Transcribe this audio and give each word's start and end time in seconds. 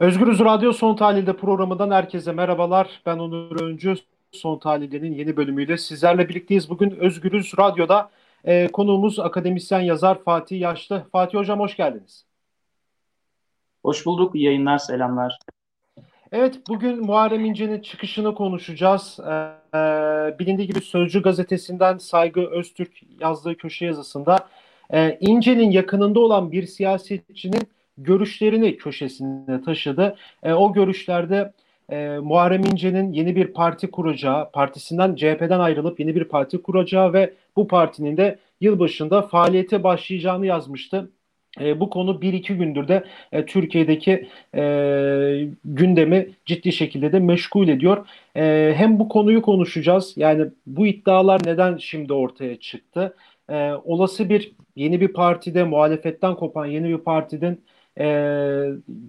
Özgürüz 0.00 0.40
Radyo 0.40 0.72
Son 0.72 0.96
Tahlil'de 0.96 1.36
programından 1.36 1.90
herkese 1.90 2.32
merhabalar. 2.32 3.00
Ben 3.06 3.18
Onur 3.18 3.60
Öncü. 3.60 3.94
Son 4.32 4.58
Tahlil'in 4.58 5.14
yeni 5.14 5.36
bölümüyle 5.36 5.78
sizlerle 5.78 6.28
birlikteyiz. 6.28 6.70
Bugün 6.70 6.90
Özgürüz 6.90 7.52
Radyo'da 7.58 8.10
e, 8.44 8.68
konuğumuz 8.68 9.18
akademisyen 9.18 9.80
yazar 9.80 10.22
Fatih 10.24 10.60
Yaşlı. 10.60 11.06
Fatih 11.12 11.38
Hocam 11.38 11.60
hoş 11.60 11.76
geldiniz. 11.76 12.24
Hoş 13.82 14.06
bulduk. 14.06 14.34
İyi 14.34 14.44
yayınlar, 14.44 14.78
selamlar. 14.78 15.38
Evet, 16.32 16.60
bugün 16.68 17.06
Muharrem 17.06 17.44
İnce'nin 17.44 17.80
çıkışını 17.80 18.34
konuşacağız. 18.34 19.20
Ee, 19.20 20.38
bilindiği 20.38 20.66
gibi 20.66 20.80
Sözcü 20.80 21.22
gazetesinden 21.22 21.98
Saygı 21.98 22.40
Öztürk 22.40 23.20
yazdığı 23.20 23.56
köşe 23.56 23.86
yazısında 23.86 24.38
e, 24.90 25.18
İnce'nin 25.20 25.70
yakınında 25.70 26.20
olan 26.20 26.52
bir 26.52 26.66
siyasetçinin 26.66 27.75
görüşlerini 27.98 28.76
köşesine 28.76 29.62
taşıdı. 29.64 30.16
E, 30.42 30.52
o 30.52 30.72
görüşlerde 30.72 31.52
e, 31.90 32.18
Muharrem 32.22 32.64
İnce'nin 32.64 33.12
yeni 33.12 33.36
bir 33.36 33.46
parti 33.46 33.90
kuracağı, 33.90 34.50
partisinden 34.50 35.14
CHP'den 35.14 35.60
ayrılıp 35.60 36.00
yeni 36.00 36.14
bir 36.14 36.24
parti 36.24 36.62
kuracağı 36.62 37.12
ve 37.12 37.34
bu 37.56 37.68
partinin 37.68 38.16
de 38.16 38.38
yılbaşında 38.60 39.22
faaliyete 39.22 39.82
başlayacağını 39.82 40.46
yazmıştı. 40.46 41.10
E, 41.60 41.80
bu 41.80 41.90
konu 41.90 42.22
bir 42.22 42.32
iki 42.32 42.54
gündür 42.54 42.88
de 42.88 43.04
e, 43.32 43.46
Türkiye'deki 43.46 44.28
e, 44.54 45.48
gündemi 45.64 46.30
ciddi 46.46 46.72
şekilde 46.72 47.12
de 47.12 47.18
meşgul 47.18 47.68
ediyor. 47.68 48.06
E, 48.36 48.74
hem 48.76 48.98
bu 48.98 49.08
konuyu 49.08 49.42
konuşacağız. 49.42 50.14
Yani 50.16 50.46
bu 50.66 50.86
iddialar 50.86 51.40
neden 51.46 51.76
şimdi 51.76 52.12
ortaya 52.12 52.56
çıktı? 52.56 53.16
E, 53.50 53.72
olası 53.72 54.28
bir 54.28 54.52
yeni 54.76 55.00
bir 55.00 55.08
partide 55.08 55.64
muhalefetten 55.64 56.34
kopan 56.34 56.66
yeni 56.66 56.88
bir 56.88 56.98
partinin 56.98 57.60
e, 58.00 58.04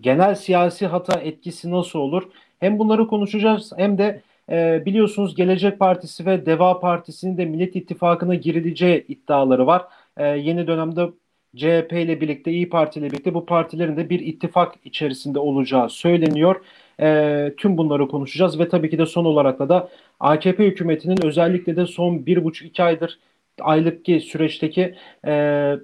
genel 0.02 0.36
siyasi 0.36 0.88
hata 0.88 1.20
etkisi 1.20 1.72
nasıl 1.72 2.00
olur? 2.00 2.24
Hem 2.60 2.80
bunları 2.80 3.08
konuşacağız 3.08 3.74
hem 3.78 3.98
de 3.98 4.22
e, 4.52 4.86
biliyorsunuz 4.86 5.36
Gelecek 5.36 5.80
Partisi 5.80 6.26
ve 6.26 6.46
Deva 6.46 6.80
Partisi'nin 6.80 7.38
de 7.38 7.46
Millet 7.46 7.76
İttifakı'na 7.76 8.36
girileceği 8.36 9.06
iddiaları 9.08 9.68
var. 9.68 9.86
E, 10.18 10.26
yeni 10.26 10.68
dönemde 10.68 11.10
CHP 11.56 11.94
ile 11.94 12.22
birlikte, 12.22 12.52
İyi 12.52 12.70
Parti 12.70 13.00
ile 13.00 13.12
birlikte 13.12 13.34
bu 13.34 13.46
partilerin 13.46 13.98
de 13.98 14.10
bir 14.10 14.20
ittifak 14.20 14.76
içerisinde 14.86 15.40
olacağı 15.40 15.90
söyleniyor. 15.90 16.56
E, 17.02 17.54
tüm 17.58 17.78
bunları 17.78 18.08
konuşacağız 18.08 18.60
ve 18.60 18.70
tabii 18.70 18.90
ki 18.90 18.98
de 18.98 19.06
son 19.06 19.26
olarak 19.26 19.60
da 19.60 19.90
AKP 20.20 20.66
hükümetinin 20.66 21.26
özellikle 21.26 21.76
de 21.76 21.86
son 21.86 22.26
bir 22.26 22.44
buçuk 22.44 22.68
iki 22.68 22.84
aydır 22.84 23.20
aylık 23.62 24.06
ki 24.06 24.20
süreçteki 24.20 24.96
e, 25.28 25.76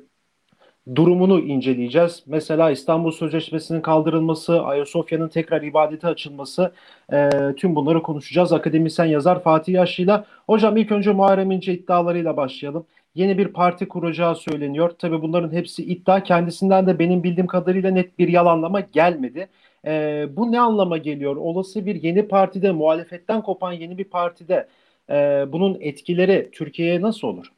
durumunu 0.95 1.39
inceleyeceğiz. 1.39 2.23
Mesela 2.27 2.71
İstanbul 2.71 3.11
Sözleşmesi'nin 3.11 3.81
kaldırılması, 3.81 4.61
Ayasofya'nın 4.61 5.29
tekrar 5.29 5.61
ibadete 5.61 6.07
açılması 6.07 6.73
e, 7.13 7.29
tüm 7.57 7.75
bunları 7.75 8.01
konuşacağız. 8.03 8.53
Akademisyen 8.53 9.05
yazar 9.05 9.43
Fatih 9.43 9.73
Yaşlı'yla. 9.73 10.25
Hocam 10.47 10.77
ilk 10.77 10.91
önce 10.91 11.11
Muharrem 11.11 11.51
İnce 11.51 11.73
iddialarıyla 11.73 12.37
başlayalım. 12.37 12.85
Yeni 13.15 13.37
bir 13.37 13.47
parti 13.47 13.87
kuracağı 13.87 14.35
söyleniyor. 14.35 14.89
Tabii 14.99 15.21
bunların 15.21 15.51
hepsi 15.53 15.83
iddia. 15.83 16.23
Kendisinden 16.23 16.87
de 16.87 16.99
benim 16.99 17.23
bildiğim 17.23 17.47
kadarıyla 17.47 17.91
net 17.91 18.19
bir 18.19 18.27
yalanlama 18.27 18.79
gelmedi. 18.79 19.49
E, 19.87 20.25
bu 20.31 20.51
ne 20.51 20.59
anlama 20.59 20.97
geliyor? 20.97 21.35
Olası 21.35 21.85
bir 21.85 21.95
yeni 22.03 22.27
partide, 22.27 22.71
muhalefetten 22.71 23.41
kopan 23.41 23.71
yeni 23.73 23.97
bir 23.97 24.03
partide 24.03 24.67
e, 25.09 25.13
bunun 25.51 25.77
etkileri 25.81 26.49
Türkiye'ye 26.51 27.01
nasıl 27.01 27.27
olur? 27.27 27.51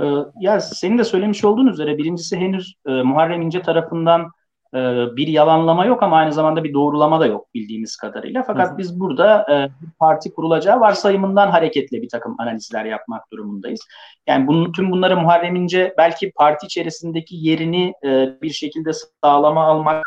Ee, 0.00 0.04
ya 0.40 0.60
senin 0.60 0.98
de 0.98 1.04
söylemiş 1.04 1.44
olduğun 1.44 1.66
üzere 1.66 1.98
birincisi 1.98 2.36
henüz 2.36 2.74
e, 2.86 2.90
Muharrem 2.90 3.42
İnce 3.42 3.62
tarafından 3.62 4.30
e, 4.74 4.78
bir 5.16 5.28
yalanlama 5.28 5.84
yok 5.86 6.02
ama 6.02 6.16
aynı 6.16 6.32
zamanda 6.32 6.64
bir 6.64 6.74
doğrulama 6.74 7.20
da 7.20 7.26
yok 7.26 7.46
bildiğimiz 7.54 7.96
kadarıyla. 7.96 8.42
Fakat 8.42 8.72
Hı. 8.72 8.78
biz 8.78 9.00
burada 9.00 9.46
e, 9.52 9.54
parti 9.98 10.32
kurulacağı 10.32 10.80
varsayımından 10.80 11.48
hareketle 11.48 12.02
bir 12.02 12.08
takım 12.08 12.36
analizler 12.38 12.84
yapmak 12.84 13.32
durumundayız. 13.32 13.80
Yani 14.26 14.46
bunun, 14.46 14.72
tüm 14.72 14.90
bunları 14.90 15.16
Muharrem 15.16 15.56
İnce 15.56 15.94
belki 15.98 16.32
parti 16.32 16.66
içerisindeki 16.66 17.36
yerini 17.36 17.92
e, 18.04 18.38
bir 18.42 18.50
şekilde 18.50 18.90
sağlama 19.24 19.64
almak 19.64 20.04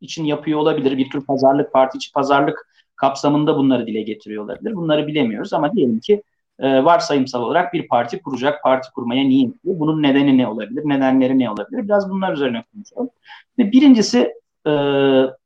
için 0.00 0.24
yapıyor 0.24 0.58
olabilir. 0.58 0.98
Bir 0.98 1.10
tür 1.10 1.26
pazarlık, 1.26 1.72
parti 1.72 1.96
içi 1.96 2.12
pazarlık 2.12 2.68
kapsamında 2.96 3.56
bunları 3.56 3.86
dile 3.86 4.02
getiriyor 4.02 4.44
olabilir. 4.44 4.74
Bunları 4.74 5.06
bilemiyoruz 5.06 5.52
ama 5.52 5.72
diyelim 5.72 6.00
ki 6.00 6.22
e, 6.58 6.84
varsayımsal 6.84 7.42
olarak 7.42 7.72
bir 7.72 7.88
parti 7.88 8.22
kuracak, 8.22 8.62
parti 8.62 8.90
kurmaya 8.90 9.24
niyetli. 9.24 9.58
Bunun 9.64 10.02
nedeni 10.02 10.38
ne 10.38 10.48
olabilir, 10.48 10.82
nedenleri 10.84 11.38
ne 11.38 11.50
olabilir? 11.50 11.84
Biraz 11.84 12.10
bunlar 12.10 12.32
üzerine 12.32 12.64
konuşalım. 12.72 13.10
Birincisi 13.58 14.34
e, 14.66 14.72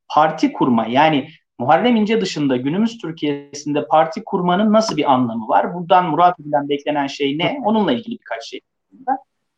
parti 0.08 0.52
kurma 0.52 0.86
yani 0.86 1.28
Muharrem 1.58 1.96
İnce 1.96 2.20
dışında 2.20 2.56
günümüz 2.56 2.98
Türkiye'sinde 2.98 3.86
parti 3.86 4.24
kurmanın 4.24 4.72
nasıl 4.72 4.96
bir 4.96 5.12
anlamı 5.12 5.48
var? 5.48 5.74
Buradan 5.74 6.10
murat 6.10 6.40
edilen 6.40 6.68
beklenen 6.68 7.06
şey 7.06 7.38
ne? 7.38 7.60
Onunla 7.64 7.92
ilgili 7.92 8.18
birkaç 8.18 8.44
şey. 8.44 8.60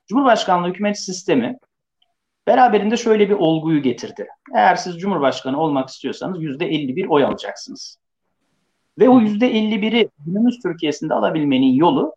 Cumhurbaşkanlığı 0.09 0.69
hükümet 0.69 0.99
sistemi 0.99 1.59
beraberinde 2.47 2.97
şöyle 2.97 3.29
bir 3.29 3.35
olguyu 3.35 3.83
getirdi. 3.83 4.29
Eğer 4.55 4.77
siz 4.77 4.99
Cumhurbaşkanı 4.99 5.61
olmak 5.61 5.89
istiyorsanız 5.89 6.43
yüzde 6.43 6.67
51 6.67 7.07
oy 7.07 7.25
alacaksınız. 7.25 8.00
Ve 8.99 9.09
o 9.09 9.21
yüzde 9.21 9.53
51'i 9.53 10.09
günümüz 10.27 10.59
Türkiye'sinde 10.63 11.15
alabilmenin 11.15 11.75
yolu 11.75 12.15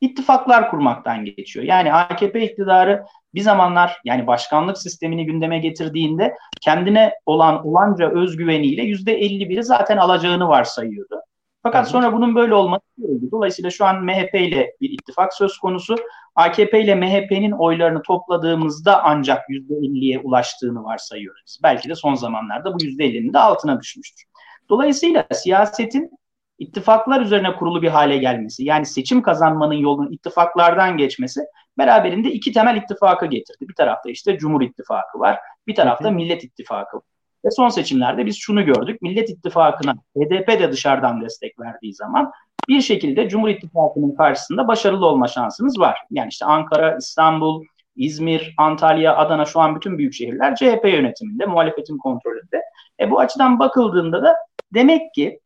ittifaklar 0.00 0.70
kurmaktan 0.70 1.24
geçiyor. 1.24 1.66
Yani 1.66 1.92
AKP 1.92 2.44
iktidarı 2.44 3.04
bir 3.34 3.40
zamanlar 3.40 4.00
yani 4.04 4.26
başkanlık 4.26 4.78
sistemini 4.78 5.26
gündeme 5.26 5.58
getirdiğinde 5.58 6.34
kendine 6.60 7.14
olan 7.26 7.66
olanca 7.66 8.10
özgüveniyle 8.10 8.82
yüzde 8.82 9.20
51'i 9.20 9.62
zaten 9.62 9.96
alacağını 9.96 10.48
varsayıyordu. 10.48 11.20
Fakat 11.62 11.88
sonra 11.88 12.12
bunun 12.12 12.34
böyle 12.34 12.54
olması 12.54 12.82
gerekiyor. 12.98 13.30
Dolayısıyla 13.32 13.70
şu 13.70 13.84
an 13.84 14.04
MHP 14.04 14.34
ile 14.34 14.76
bir 14.80 14.90
ittifak 14.90 15.34
söz 15.34 15.58
konusu. 15.58 15.96
AKP 16.34 16.82
ile 16.82 16.94
MHP'nin 16.94 17.52
oylarını 17.52 18.02
topladığımızda 18.02 19.04
ancak 19.04 19.48
%50'ye 19.48 20.18
ulaştığını 20.18 20.84
varsayıyoruz. 20.84 21.58
Belki 21.62 21.88
de 21.88 21.94
son 21.94 22.14
zamanlarda 22.14 22.74
bu 22.74 22.78
%50'nin 22.78 23.32
de 23.32 23.38
altına 23.38 23.80
düşmüştür. 23.80 24.24
Dolayısıyla 24.68 25.26
siyasetin 25.32 26.10
ittifaklar 26.58 27.20
üzerine 27.20 27.56
kurulu 27.56 27.82
bir 27.82 27.88
hale 27.88 28.18
gelmesi, 28.18 28.64
yani 28.64 28.86
seçim 28.86 29.22
kazanmanın 29.22 29.74
yolunun 29.74 30.12
ittifaklardan 30.12 30.96
geçmesi 30.96 31.40
beraberinde 31.78 32.30
iki 32.32 32.52
temel 32.52 32.76
ittifakı 32.76 33.26
getirdi. 33.26 33.68
Bir 33.68 33.74
tarafta 33.74 34.10
işte 34.10 34.38
Cumhur 34.38 34.62
İttifakı 34.62 35.18
var, 35.18 35.38
bir 35.66 35.74
tarafta 35.74 36.10
Millet 36.10 36.44
İttifakı 36.44 36.96
var. 36.96 37.04
Ve 37.44 37.50
son 37.50 37.68
seçimlerde 37.68 38.26
biz 38.26 38.36
şunu 38.36 38.64
gördük. 38.64 39.02
Millet 39.02 39.30
İttifakı'na 39.30 39.92
HDP 39.92 40.48
de 40.48 40.72
dışarıdan 40.72 41.20
destek 41.20 41.60
verdiği 41.60 41.94
zaman 41.94 42.32
bir 42.68 42.80
şekilde 42.80 43.28
Cumhur 43.28 43.48
İttifakı'nın 43.48 44.14
karşısında 44.14 44.68
başarılı 44.68 45.06
olma 45.06 45.28
şansınız 45.28 45.78
var. 45.78 45.98
Yani 46.10 46.28
işte 46.28 46.46
Ankara, 46.46 46.96
İstanbul, 46.96 47.64
İzmir, 47.96 48.54
Antalya, 48.56 49.16
Adana 49.16 49.44
şu 49.44 49.60
an 49.60 49.76
bütün 49.76 49.98
büyük 49.98 50.14
şehirler 50.14 50.56
CHP 50.56 50.84
yönetiminde, 50.84 51.46
muhalefetin 51.46 51.98
kontrolünde. 51.98 52.62
E 53.00 53.10
bu 53.10 53.20
açıdan 53.20 53.58
bakıldığında 53.58 54.22
da 54.22 54.36
demek 54.74 55.14
ki 55.14 55.40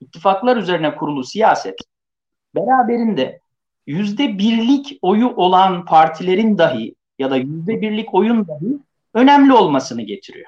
ittifaklar 0.00 0.56
üzerine 0.56 0.96
kurulu 0.96 1.24
siyaset 1.24 1.78
beraberinde 2.54 3.40
yüzde 3.86 4.38
birlik 4.38 4.98
oyu 5.02 5.28
olan 5.28 5.84
partilerin 5.84 6.58
dahi 6.58 6.94
ya 7.18 7.30
da 7.30 7.36
yüzde 7.36 7.80
birlik 7.80 8.14
oyun 8.14 8.48
dahi 8.48 8.78
önemli 9.14 9.52
olmasını 9.52 10.02
getiriyor. 10.02 10.46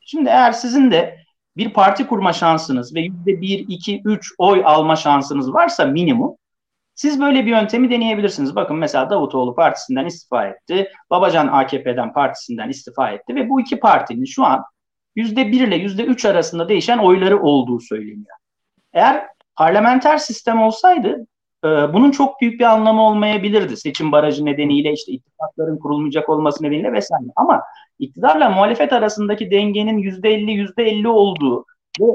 Şimdi 0.00 0.28
eğer 0.28 0.52
sizin 0.52 0.90
de 0.90 1.18
bir 1.56 1.72
parti 1.72 2.06
kurma 2.06 2.32
şansınız 2.32 2.94
ve 2.94 3.00
yüzde 3.00 3.40
bir, 3.40 3.58
iki, 3.68 4.02
üç 4.04 4.32
oy 4.38 4.62
alma 4.64 4.96
şansınız 4.96 5.52
varsa 5.52 5.84
minimum 5.84 6.36
siz 7.02 7.20
böyle 7.20 7.46
bir 7.46 7.50
yöntemi 7.50 7.90
deneyebilirsiniz. 7.90 8.56
Bakın 8.56 8.76
mesela 8.76 9.10
Davutoğlu 9.10 9.54
partisinden 9.54 10.06
istifa 10.06 10.46
etti. 10.46 10.90
Babacan 11.10 11.48
AKP'den 11.48 12.12
partisinden 12.12 12.68
istifa 12.68 13.10
etti 13.10 13.34
ve 13.34 13.48
bu 13.48 13.60
iki 13.60 13.80
partinin 13.80 14.24
şu 14.24 14.44
an 14.44 14.64
yüzde 15.16 15.52
bir 15.52 15.60
ile 15.60 15.76
yüzde 15.76 16.04
üç 16.04 16.24
arasında 16.24 16.68
değişen 16.68 16.98
oyları 16.98 17.42
olduğu 17.42 17.80
söyleniyor. 17.80 18.36
Eğer 18.92 19.26
parlamenter 19.56 20.18
sistem 20.18 20.62
olsaydı 20.62 21.26
e, 21.64 21.68
bunun 21.68 22.10
çok 22.10 22.40
büyük 22.40 22.60
bir 22.60 22.64
anlamı 22.64 23.02
olmayabilirdi. 23.02 23.76
Seçim 23.76 24.12
barajı 24.12 24.44
nedeniyle 24.44 24.92
işte 24.92 25.12
ittifakların 25.12 25.78
kurulmayacak 25.78 26.28
olması 26.28 26.64
nedeniyle 26.64 26.92
vesaire. 26.92 27.30
Ama 27.36 27.62
iktidarla 27.98 28.50
muhalefet 28.50 28.92
arasındaki 28.92 29.50
dengenin 29.50 29.98
yüzde 29.98 30.30
elli 30.30 30.50
yüzde 30.50 30.84
elli 30.84 31.08
olduğu 31.08 31.66
ve 32.00 32.06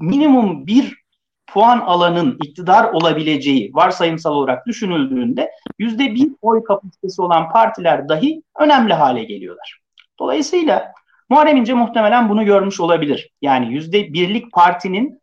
minimum 0.00 0.66
bir 0.66 1.07
puan 1.52 1.78
alanın 1.78 2.38
iktidar 2.44 2.84
olabileceği 2.84 3.70
varsayımsal 3.74 4.32
olarak 4.32 4.66
düşünüldüğünde 4.66 5.50
yüzde 5.78 6.14
bir 6.14 6.28
oy 6.42 6.64
kapasitesi 6.64 7.22
olan 7.22 7.50
partiler 7.52 8.08
dahi 8.08 8.42
önemli 8.58 8.94
hale 8.94 9.24
geliyorlar. 9.24 9.78
Dolayısıyla 10.18 10.92
Muharrem 11.28 11.56
İnce 11.56 11.74
muhtemelen 11.74 12.28
bunu 12.28 12.44
görmüş 12.44 12.80
olabilir. 12.80 13.30
Yani 13.42 13.72
yüzde 13.74 14.12
birlik 14.12 14.52
partinin 14.52 15.20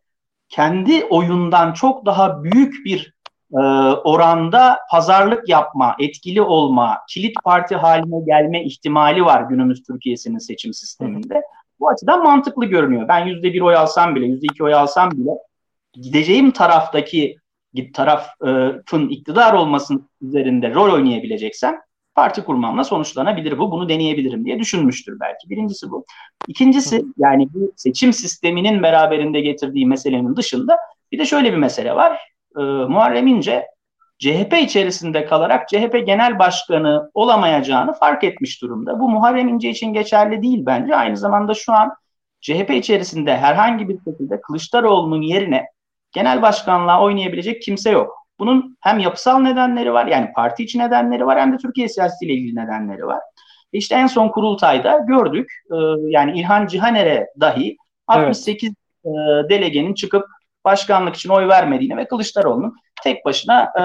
kendi 0.49 1.05
oyundan 1.05 1.73
çok 1.73 2.05
daha 2.05 2.43
büyük 2.43 2.85
bir 2.85 3.13
e, 3.53 3.59
oranda 4.03 4.79
pazarlık 4.91 5.49
yapma, 5.49 5.95
etkili 5.99 6.41
olma, 6.41 6.97
kilit 7.09 7.43
parti 7.43 7.75
haline 7.75 8.25
gelme 8.25 8.63
ihtimali 8.63 9.25
var 9.25 9.41
günümüz 9.41 9.83
Türkiye'sinin 9.83 10.37
seçim 10.37 10.73
sisteminde. 10.73 11.41
Bu 11.79 11.89
açıdan 11.89 12.23
mantıklı 12.23 12.65
görünüyor. 12.65 13.07
Ben 13.07 13.25
yüzde 13.25 13.53
bir 13.53 13.61
oy 13.61 13.75
alsam 13.75 14.15
bile, 14.15 14.25
yüzde 14.25 14.45
iki 14.51 14.63
oy 14.63 14.73
alsam 14.73 15.11
bile 15.11 15.31
gideceğim 16.01 16.51
taraftaki 16.51 17.37
tarafın 17.93 19.09
iktidar 19.09 19.53
olmasının 19.53 20.09
üzerinde 20.21 20.73
rol 20.73 20.93
oynayabileceksem 20.93 21.79
parti 22.15 22.43
kurmamla 22.43 22.83
sonuçlanabilir 22.83 23.57
bu. 23.57 23.71
Bunu 23.71 23.89
deneyebilirim 23.89 24.45
diye 24.45 24.59
düşünmüştür 24.59 25.19
belki. 25.19 25.49
Birincisi 25.49 25.91
bu. 25.91 26.05
İkincisi 26.47 27.05
yani 27.17 27.47
bu 27.53 27.73
seçim 27.75 28.13
sisteminin 28.13 28.83
beraberinde 28.83 29.41
getirdiği 29.41 29.85
meselenin 29.85 30.35
dışında 30.35 30.77
bir 31.11 31.19
de 31.19 31.25
şöyle 31.25 31.53
bir 31.53 31.57
mesele 31.57 31.95
var. 31.95 32.19
Ee, 32.57 32.61
Muharrem 32.61 33.27
İnce 33.27 33.67
CHP 34.19 34.53
içerisinde 34.61 35.25
kalarak 35.25 35.69
CHP 35.69 36.03
genel 36.05 36.39
başkanı 36.39 37.09
olamayacağını 37.13 37.93
fark 37.93 38.23
etmiş 38.23 38.61
durumda. 38.61 38.99
Bu 38.99 39.09
Muharrem 39.09 39.47
İnce 39.47 39.69
için 39.69 39.93
geçerli 39.93 40.41
değil 40.41 40.63
bence. 40.65 40.95
Aynı 40.95 41.17
zamanda 41.17 41.53
şu 41.53 41.73
an 41.73 41.93
CHP 42.41 42.69
içerisinde 42.69 43.37
herhangi 43.37 43.89
bir 43.89 43.97
şekilde 44.05 44.41
Kılıçdaroğlu'nun 44.41 45.21
yerine 45.21 45.65
genel 46.15 46.41
başkanlığa 46.41 47.01
oynayabilecek 47.01 47.61
kimse 47.61 47.89
yok. 47.89 48.27
Bunun 48.39 48.77
hem 48.81 48.99
yapısal 48.99 49.39
nedenleri 49.39 49.93
var 49.93 50.05
yani 50.05 50.33
parti 50.35 50.63
içi 50.63 50.79
nedenleri 50.79 51.25
var 51.25 51.39
hem 51.39 51.53
de 51.53 51.57
Türkiye 51.57 51.89
siyasetiyle 51.89 52.33
ilgili 52.33 52.55
nedenleri 52.55 53.07
var. 53.07 53.19
İşte 53.71 53.95
en 53.95 54.07
son 54.07 54.29
kurultayda 54.29 54.97
gördük 54.97 55.51
e, 55.71 55.75
yani 56.09 56.39
İlhan 56.39 56.67
Cihaner'e 56.67 57.27
dahi 57.39 57.77
68 58.07 58.73
evet. 59.05 59.49
delegenin 59.49 59.93
çıkıp 59.93 60.25
başkanlık 60.65 61.15
için 61.15 61.29
oy 61.29 61.47
vermediğini 61.47 61.97
ve 61.97 62.07
Kılıçdaroğlu'nun 62.07 62.75
tek 63.03 63.25
başına 63.25 63.63
e, 63.79 63.83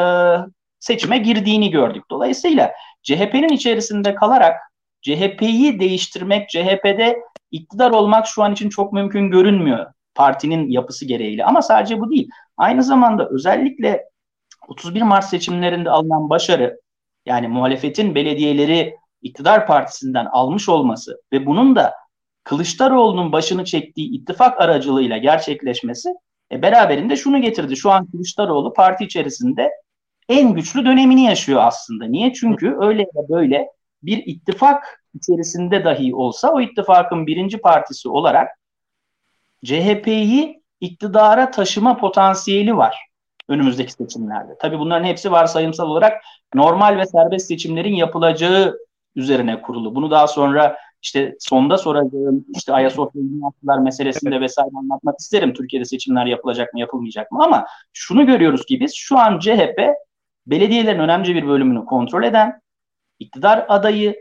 seçime 0.80 1.18
girdiğini 1.18 1.70
gördük. 1.70 2.04
Dolayısıyla 2.10 2.72
CHP'nin 3.02 3.48
içerisinde 3.48 4.14
kalarak 4.14 4.56
CHP'yi 5.02 5.80
değiştirmek, 5.80 6.48
CHP'de 6.48 7.22
iktidar 7.50 7.90
olmak 7.90 8.26
şu 8.26 8.42
an 8.42 8.52
için 8.52 8.68
çok 8.68 8.92
mümkün 8.92 9.30
görünmüyor 9.30 9.86
partinin 10.20 10.68
yapısı 10.68 11.04
gereğiyle. 11.04 11.44
Ama 11.44 11.62
sadece 11.62 12.00
bu 12.00 12.10
değil. 12.10 12.30
Aynı 12.56 12.82
zamanda 12.82 13.28
özellikle 13.28 14.04
31 14.68 15.02
Mart 15.02 15.24
seçimlerinde 15.24 15.90
alınan 15.90 16.30
başarı 16.30 16.80
yani 17.26 17.48
muhalefetin 17.48 18.14
belediyeleri 18.14 18.96
iktidar 19.22 19.66
partisinden 19.66 20.26
almış 20.26 20.68
olması 20.68 21.20
ve 21.32 21.46
bunun 21.46 21.76
da 21.76 21.94
Kılıçdaroğlu'nun 22.44 23.32
başını 23.32 23.64
çektiği 23.64 24.10
ittifak 24.10 24.60
aracılığıyla 24.60 25.18
gerçekleşmesi 25.18 26.14
e, 26.52 26.62
beraberinde 26.62 27.16
şunu 27.16 27.42
getirdi. 27.42 27.76
Şu 27.76 27.90
an 27.90 28.06
Kılıçdaroğlu 28.06 28.72
parti 28.72 29.04
içerisinde 29.04 29.70
en 30.28 30.54
güçlü 30.54 30.84
dönemini 30.84 31.24
yaşıyor 31.24 31.60
aslında. 31.64 32.04
Niye? 32.04 32.32
Çünkü 32.32 32.76
öyle 32.80 33.02
ya 33.02 33.28
böyle 33.28 33.68
bir 34.02 34.22
ittifak 34.26 35.04
içerisinde 35.14 35.84
dahi 35.84 36.14
olsa 36.14 36.52
o 36.52 36.60
ittifakın 36.60 37.26
birinci 37.26 37.58
partisi 37.58 38.08
olarak 38.08 38.59
CHP'yi 39.64 40.62
iktidara 40.80 41.50
taşıma 41.50 41.96
potansiyeli 41.96 42.76
var 42.76 43.10
önümüzdeki 43.50 43.92
seçimlerde. 43.92 44.56
Tabii 44.60 44.78
bunların 44.78 45.04
hepsi 45.04 45.32
varsayımsal 45.32 45.86
olarak 45.86 46.22
normal 46.54 46.98
ve 46.98 47.06
serbest 47.06 47.46
seçimlerin 47.46 47.94
yapılacağı 47.94 48.78
üzerine 49.16 49.62
kurulu. 49.62 49.94
Bunu 49.94 50.10
daha 50.10 50.26
sonra 50.26 50.76
işte 51.02 51.36
sonda 51.38 51.78
soracağım 51.78 52.44
işte 52.56 52.72
Ayasofya 52.72 53.22
Üniversiteler 53.22 53.78
meselesinde 53.78 54.40
vesaire 54.40 54.70
anlatmak 54.74 55.18
isterim. 55.18 55.54
Türkiye'de 55.54 55.84
seçimler 55.84 56.26
yapılacak 56.26 56.74
mı 56.74 56.80
yapılmayacak 56.80 57.32
mı 57.32 57.44
ama 57.44 57.66
şunu 57.92 58.26
görüyoruz 58.26 58.66
ki 58.66 58.80
biz 58.80 58.94
şu 58.94 59.18
an 59.18 59.38
CHP 59.38 59.80
belediyelerin 60.46 60.98
önemli 60.98 61.34
bir 61.34 61.46
bölümünü 61.46 61.84
kontrol 61.84 62.22
eden 62.22 62.60
iktidar 63.18 63.66
adayı 63.68 64.16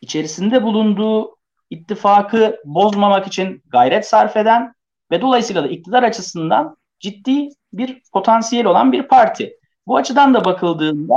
içerisinde 0.00 0.62
bulunduğu 0.62 1.36
ittifakı 1.74 2.60
bozmamak 2.64 3.26
için 3.26 3.62
gayret 3.68 4.08
sarf 4.08 4.36
eden 4.36 4.74
ve 5.10 5.20
dolayısıyla 5.20 5.64
da 5.64 5.68
iktidar 5.68 6.02
açısından 6.02 6.76
ciddi 7.00 7.48
bir 7.72 8.02
potansiyel 8.12 8.66
olan 8.66 8.92
bir 8.92 9.02
parti. 9.02 9.56
Bu 9.86 9.96
açıdan 9.96 10.34
da 10.34 10.44
bakıldığında 10.44 11.14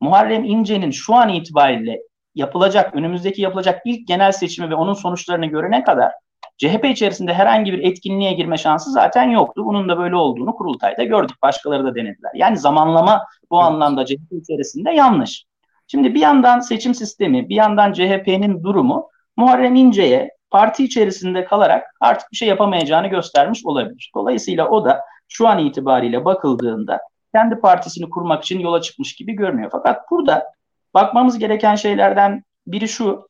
Muharrem 0.00 0.44
İnce'nin 0.44 0.90
şu 0.90 1.14
an 1.14 1.28
itibariyle 1.28 2.00
yapılacak, 2.34 2.94
önümüzdeki 2.94 3.42
yapılacak 3.42 3.82
ilk 3.84 4.08
genel 4.08 4.32
seçimi 4.32 4.70
ve 4.70 4.74
onun 4.74 4.94
sonuçlarını 4.94 5.46
görene 5.46 5.84
kadar 5.84 6.12
CHP 6.58 6.84
içerisinde 6.84 7.34
herhangi 7.34 7.72
bir 7.72 7.78
etkinliğe 7.78 8.32
girme 8.32 8.56
şansı 8.56 8.90
zaten 8.90 9.30
yoktu. 9.30 9.62
Bunun 9.64 9.88
da 9.88 9.98
böyle 9.98 10.16
olduğunu 10.16 10.54
kurultayda 10.54 11.04
gördük. 11.04 11.36
Başkaları 11.42 11.84
da 11.84 11.94
denediler. 11.94 12.30
Yani 12.34 12.56
zamanlama 12.56 13.24
bu 13.50 13.60
anlamda 13.60 14.06
CHP 14.06 14.32
içerisinde 14.32 14.90
yanlış. 14.90 15.44
Şimdi 15.86 16.14
bir 16.14 16.20
yandan 16.20 16.60
seçim 16.60 16.94
sistemi, 16.94 17.48
bir 17.48 17.54
yandan 17.54 17.92
CHP'nin 17.92 18.62
durumu 18.62 19.08
Muharrem 19.38 19.74
İnce'ye 19.74 20.30
parti 20.50 20.84
içerisinde 20.84 21.44
kalarak 21.44 21.86
artık 22.00 22.32
bir 22.32 22.36
şey 22.36 22.48
yapamayacağını 22.48 23.08
göstermiş 23.08 23.66
olabilir. 23.66 24.10
Dolayısıyla 24.14 24.68
o 24.68 24.84
da 24.84 25.00
şu 25.28 25.48
an 25.48 25.58
itibariyle 25.58 26.24
bakıldığında 26.24 27.00
kendi 27.34 27.60
partisini 27.60 28.10
kurmak 28.10 28.44
için 28.44 28.60
yola 28.60 28.80
çıkmış 28.80 29.14
gibi 29.14 29.32
görünüyor. 29.32 29.68
Fakat 29.72 30.10
burada 30.10 30.52
bakmamız 30.94 31.38
gereken 31.38 31.74
şeylerden 31.74 32.42
biri 32.66 32.88
şu. 32.88 33.28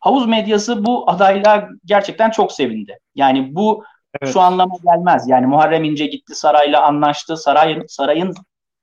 Havuz 0.00 0.26
medyası 0.26 0.86
bu 0.86 1.10
adaylığa 1.10 1.68
gerçekten 1.84 2.30
çok 2.30 2.52
sevindi. 2.52 2.98
Yani 3.14 3.54
bu 3.54 3.84
evet. 4.20 4.32
şu 4.32 4.40
anlama 4.40 4.74
gelmez. 4.84 5.28
Yani 5.28 5.46
Muharrem 5.46 5.84
İnce 5.84 6.06
gitti 6.06 6.34
sarayla 6.34 6.82
anlaştı. 6.82 7.36
Sarayın 7.36 7.84
sarayın 7.88 8.34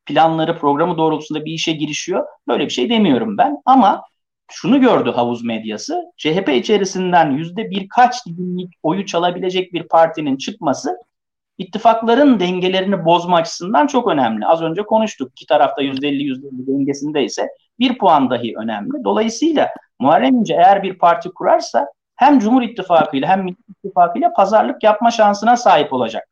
planları, 0.05 0.57
programı 0.57 0.97
doğrultusunda 0.97 1.45
bir 1.45 1.51
işe 1.51 1.71
girişiyor. 1.71 2.25
Böyle 2.47 2.65
bir 2.65 2.69
şey 2.73 2.89
demiyorum 2.89 3.37
ben. 3.37 3.61
Ama 3.65 4.03
şunu 4.51 4.81
gördü 4.81 5.11
havuz 5.11 5.43
medyası. 5.43 6.03
CHP 6.17 6.49
içerisinden 6.49 7.31
yüzde 7.31 7.71
birkaç 7.71 8.25
dilimlik 8.25 8.73
oyu 8.83 9.05
çalabilecek 9.05 9.73
bir 9.73 9.87
partinin 9.87 10.37
çıkması 10.37 10.97
ittifakların 11.57 12.39
dengelerini 12.39 13.05
bozma 13.05 13.37
açısından 13.37 13.87
çok 13.87 14.07
önemli. 14.07 14.45
Az 14.45 14.61
önce 14.61 14.81
konuştuk. 14.81 15.31
İki 15.31 15.45
tarafta 15.45 15.81
yüzde 15.81 16.07
elli 16.07 16.23
yüzde 16.23 16.47
elli 16.47 16.67
dengesinde 16.67 17.23
ise 17.23 17.47
bir 17.79 17.97
puan 17.97 18.29
dahi 18.29 18.53
önemli. 18.57 19.03
Dolayısıyla 19.03 19.69
Muharrem 19.99 20.35
İnce 20.35 20.53
eğer 20.53 20.83
bir 20.83 20.97
parti 20.97 21.29
kurarsa 21.29 21.87
hem 22.15 22.39
Cumhur 22.39 22.61
İttifakı 22.61 23.17
ile 23.17 23.27
hem 23.27 23.43
Millet 23.43 23.69
İttifakı 23.69 24.19
ile 24.19 24.33
pazarlık 24.35 24.83
yapma 24.83 25.11
şansına 25.11 25.57
sahip 25.57 25.93
olacak. 25.93 26.27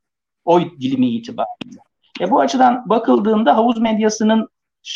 Oy 0.46 0.72
dilimi 0.80 1.08
itibariyle. 1.10 1.82
E 2.22 2.32
bu 2.32 2.40
açıdan 2.40 2.90
bakıldığında 2.90 3.58
havuz 3.58 3.78
medyasının 3.80 4.48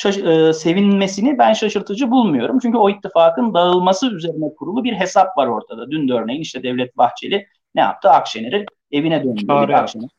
e, 0.06 0.54
sevinmesini 0.54 1.38
ben 1.38 1.54
şaşırtıcı 1.54 2.12
bulmuyorum. 2.12 2.60
Çünkü 2.62 2.78
o 2.78 2.90
ittifakın 2.90 3.54
dağılması 3.54 4.16
üzerine 4.16 4.46
kurulu 4.58 4.84
bir 4.84 4.94
hesap 4.94 5.38
var 5.38 5.48
ortada. 5.48 5.92
Dün 5.92 6.08
de 6.08 6.14
örneğin 6.14 6.42
işte 6.42 6.64
Devlet 6.64 6.98
Bahçeli 6.98 7.48
ne 7.76 7.82
yaptı? 7.82 8.10
Akşener'i 8.10 8.66
evine 8.92 9.24
döndürdü. 9.24 9.74
Akşener 9.74 10.10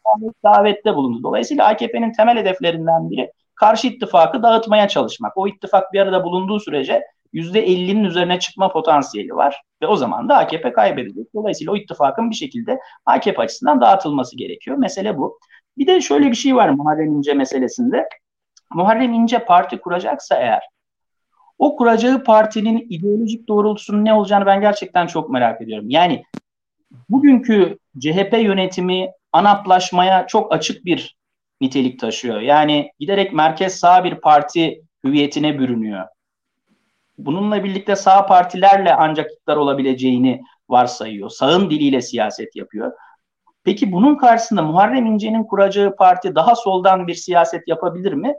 davette 0.45 0.95
bulundu. 0.95 1.23
Dolayısıyla 1.23 1.67
AKP'nin 1.67 2.13
temel 2.13 2.37
hedeflerinden 2.37 3.11
biri 3.11 3.33
karşı 3.55 3.87
ittifakı 3.87 4.43
dağıtmaya 4.43 4.89
çalışmak. 4.89 5.37
O 5.37 5.49
ittifak 5.49 5.93
bir 5.93 6.01
arada 6.01 6.25
bulunduğu 6.25 6.61
sürece 6.61 7.03
%50'nin 7.35 8.05
üzerine 8.05 8.39
çıkma 8.39 8.73
potansiyeli 8.73 9.35
var 9.35 9.63
ve 9.83 9.87
o 9.87 9.97
zaman 9.97 10.29
da 10.29 10.37
AKP 10.37 10.73
kaybedecek. 10.73 11.35
Dolayısıyla 11.35 11.73
o 11.73 11.77
ittifakın 11.77 12.31
bir 12.31 12.35
şekilde 12.35 12.79
AKP 13.07 13.43
açısından 13.43 13.81
dağıtılması 13.81 14.37
gerekiyor. 14.37 14.77
Mesele 14.77 15.19
bu. 15.19 15.39
Bir 15.79 15.87
de 15.87 16.01
şöyle 16.01 16.31
bir 16.31 16.37
şey 16.37 16.57
var 16.57 16.69
Muharrem 16.69 17.07
İnce 17.07 17.35
meselesinde. 17.35 18.09
Muharrem 18.75 19.13
İnce 19.13 19.45
parti 19.45 19.79
kuracaksa 19.79 20.37
eğer 20.37 20.63
o 21.59 21.77
kuracağı 21.77 22.25
partinin 22.25 22.87
ideolojik 22.91 23.49
doğrultusunun 23.49 24.05
ne 24.05 24.15
olacağını 24.15 24.47
ben 24.47 24.61
gerçekten 24.61 25.07
çok 25.07 25.31
merak 25.31 25.63
ediyorum. 25.63 25.91
Yani 25.91 26.25
bugünkü 27.09 27.79
CHP 28.01 28.33
yönetimi 28.33 29.11
anaplaşmaya 29.33 30.27
çok 30.27 30.53
açık 30.53 30.85
bir 30.85 31.17
nitelik 31.61 32.01
taşıyor. 32.01 32.41
Yani 32.41 32.91
giderek 32.99 33.33
merkez 33.33 33.75
sağ 33.75 34.05
bir 34.05 34.15
parti 34.15 34.83
hüviyetine 35.05 35.59
bürünüyor. 35.59 36.07
Bununla 37.19 37.65
birlikte 37.65 37.97
sağ 37.97 38.27
partilerle 38.27 38.95
ancak 38.95 39.33
iktidar 39.33 39.57
olabileceğini 39.57 40.43
varsayıyor. 40.69 41.31
Sağın 41.31 41.71
diliyle 41.71 42.01
siyaset 42.01 42.57
yapıyor. 42.57 42.93
Peki 43.65 43.93
bunun 43.93 44.15
karşısında 44.15 44.63
Muharrem 44.63 45.07
İnce'nin 45.07 45.45
kuracağı 45.45 45.97
parti 45.97 46.35
daha 46.35 46.55
soldan 46.55 47.07
bir 47.07 47.15
siyaset 47.15 47.69
yapabilir 47.69 48.13
mi? 48.13 48.35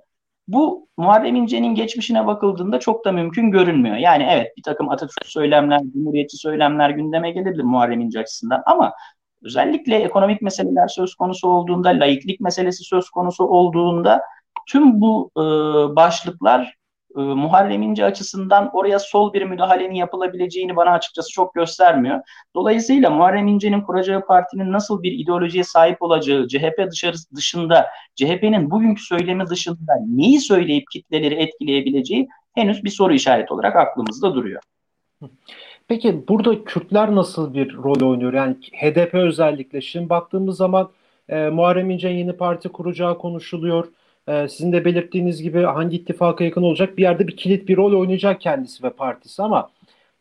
Bu 0.47 0.87
Muharrem 0.97 1.35
İnce'nin 1.35 1.75
geçmişine 1.75 2.27
bakıldığında 2.27 2.79
çok 2.79 3.05
da 3.05 3.11
mümkün 3.11 3.51
görünmüyor. 3.51 3.97
Yani 3.97 4.27
evet 4.29 4.57
bir 4.57 4.63
takım 4.63 4.89
Atatürk 4.89 5.25
söylemler, 5.25 5.79
Cumhuriyetçi 5.93 6.37
söylemler 6.37 6.89
gündeme 6.89 7.31
gelebilir 7.31 7.63
Muharrem 7.63 8.01
İnce 8.01 8.19
açısından 8.19 8.63
ama 8.65 8.93
özellikle 9.43 9.95
ekonomik 9.95 10.41
meseleler 10.41 10.87
söz 10.87 11.15
konusu 11.15 11.49
olduğunda, 11.49 11.89
laiklik 11.89 12.39
meselesi 12.39 12.83
söz 12.83 13.09
konusu 13.09 13.43
olduğunda 13.43 14.21
tüm 14.67 15.01
bu 15.01 15.31
e, 15.37 15.41
başlıklar 15.95 16.76
e, 17.17 17.19
Muharrem 17.19 17.81
İnce 17.81 18.05
açısından 18.05 18.69
oraya 18.73 18.99
sol 18.99 19.33
bir 19.33 19.41
müdahalenin 19.41 19.95
yapılabileceğini 19.95 20.75
bana 20.75 20.91
açıkçası 20.91 21.31
çok 21.31 21.53
göstermiyor. 21.53 22.19
Dolayısıyla 22.55 23.09
Muharrem 23.09 23.47
İnce'nin 23.47 23.81
kuracağı 23.81 24.25
partinin 24.25 24.71
nasıl 24.71 25.03
bir 25.03 25.11
ideolojiye 25.11 25.63
sahip 25.63 26.01
olacağı, 26.01 26.47
CHP 26.47 26.91
dışarısı 26.91 27.35
dışında, 27.35 27.87
CHP'nin 28.15 28.71
bugünkü 28.71 29.03
söylemi 29.03 29.47
dışında 29.47 29.93
neyi 30.07 30.39
söyleyip 30.39 30.91
kitleleri 30.91 31.35
etkileyebileceği 31.35 32.27
henüz 32.55 32.83
bir 32.83 32.89
soru 32.89 33.13
işareti 33.13 33.53
olarak 33.53 33.75
aklımızda 33.75 34.35
duruyor. 34.35 34.61
Peki 35.87 36.27
burada 36.27 36.63
Kürtler 36.63 37.15
nasıl 37.15 37.53
bir 37.53 37.75
rol 37.75 38.09
oynuyor? 38.09 38.33
Yani 38.33 38.55
HDP 38.55 39.13
özellikle. 39.13 39.81
Şimdi 39.81 40.09
baktığımız 40.09 40.57
zaman 40.57 40.89
e, 41.29 41.49
Muharrem 41.49 41.89
İnce 41.89 42.07
yeni 42.07 42.33
parti 42.33 42.69
kuracağı 42.69 43.17
konuşuluyor. 43.17 43.87
E, 44.27 44.47
sizin 44.47 44.71
de 44.71 44.85
belirttiğiniz 44.85 45.41
gibi 45.41 45.61
hangi 45.63 45.97
ittifaka 45.97 46.43
yakın 46.43 46.63
olacak 46.63 46.97
bir 46.97 47.01
yerde 47.03 47.27
bir 47.27 47.37
kilit 47.37 47.67
bir 47.67 47.77
rol 47.77 47.99
oynayacak 47.99 48.41
kendisi 48.41 48.83
ve 48.83 48.89
partisi 48.89 49.43
ama 49.43 49.69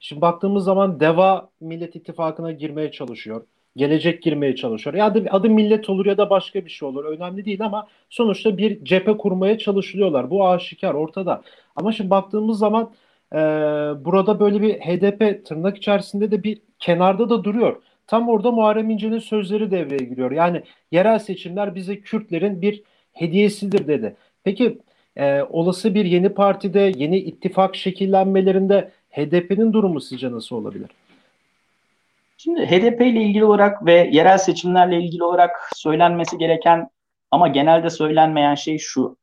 şimdi 0.01 0.21
baktığımız 0.23 0.65
zaman 0.65 1.01
DEVA 1.01 1.49
Millet 1.61 1.97
İttifakı'na 1.97 2.53
girmeye 2.53 2.91
çalışıyor. 2.93 3.43
Gelecek 3.77 4.23
girmeye 4.23 4.57
çalışıyor. 4.57 4.95
Ya 4.95 5.07
adı, 5.07 5.25
adı 5.31 5.51
millet 5.51 5.91
olur 5.91 6.07
ya 6.07 6.19
da 6.19 6.31
başka 6.31 6.65
bir 6.65 6.71
şey 6.71 6.89
olur. 6.89 7.05
Önemli 7.05 7.45
değil 7.45 7.65
ama 7.65 7.87
sonuçta 8.11 8.59
bir 8.59 8.85
cephe 8.85 9.17
kurmaya 9.17 9.59
çalışılıyorlar. 9.59 10.31
Bu 10.31 10.49
aşikar 10.49 10.95
ortada. 10.95 11.43
Ama 11.77 11.93
şimdi 11.93 12.11
baktığımız 12.11 12.59
zaman 12.59 12.91
e, 13.33 13.37
burada 14.05 14.41
böyle 14.41 14.63
bir 14.63 14.75
HDP 14.75 15.47
tırnak 15.47 15.77
içerisinde 15.77 16.31
de 16.31 16.43
bir 16.43 16.59
kenarda 16.79 17.31
da 17.31 17.45
duruyor. 17.45 17.77
Tam 18.07 18.29
orada 18.29 18.51
Muharrem 18.51 18.91
İnce'nin 18.91 19.19
sözleri 19.19 19.71
devreye 19.71 20.09
giriyor. 20.09 20.31
Yani 20.31 20.63
yerel 20.93 21.19
seçimler 21.19 21.75
bize 21.75 22.01
Kürtlerin 22.01 22.63
bir 22.63 22.83
hediyesidir 23.17 23.89
dedi. 23.89 24.17
Peki 24.45 24.79
e, 25.17 25.43
olası 25.43 25.95
bir 25.95 26.05
yeni 26.05 26.29
partide, 26.29 26.93
yeni 26.97 27.19
ittifak 27.19 27.77
şekillenmelerinde 27.77 28.91
HDP'nin 29.11 29.73
durumu 29.73 30.01
sizce 30.01 30.33
nasıl 30.33 30.57
olabilir? 30.57 30.91
Şimdi 32.37 32.67
HDP 32.67 33.01
ile 33.01 33.23
ilgili 33.23 33.45
olarak 33.45 33.87
ve 33.87 34.09
yerel 34.13 34.39
seçimlerle 34.39 35.01
ilgili 35.01 35.25
olarak 35.25 35.71
söylenmesi 35.77 36.39
gereken 36.39 36.89
ama 37.31 37.49
genelde 37.49 37.91
söylenmeyen 37.91 38.55
şey 38.55 38.79
şu. 38.79 39.17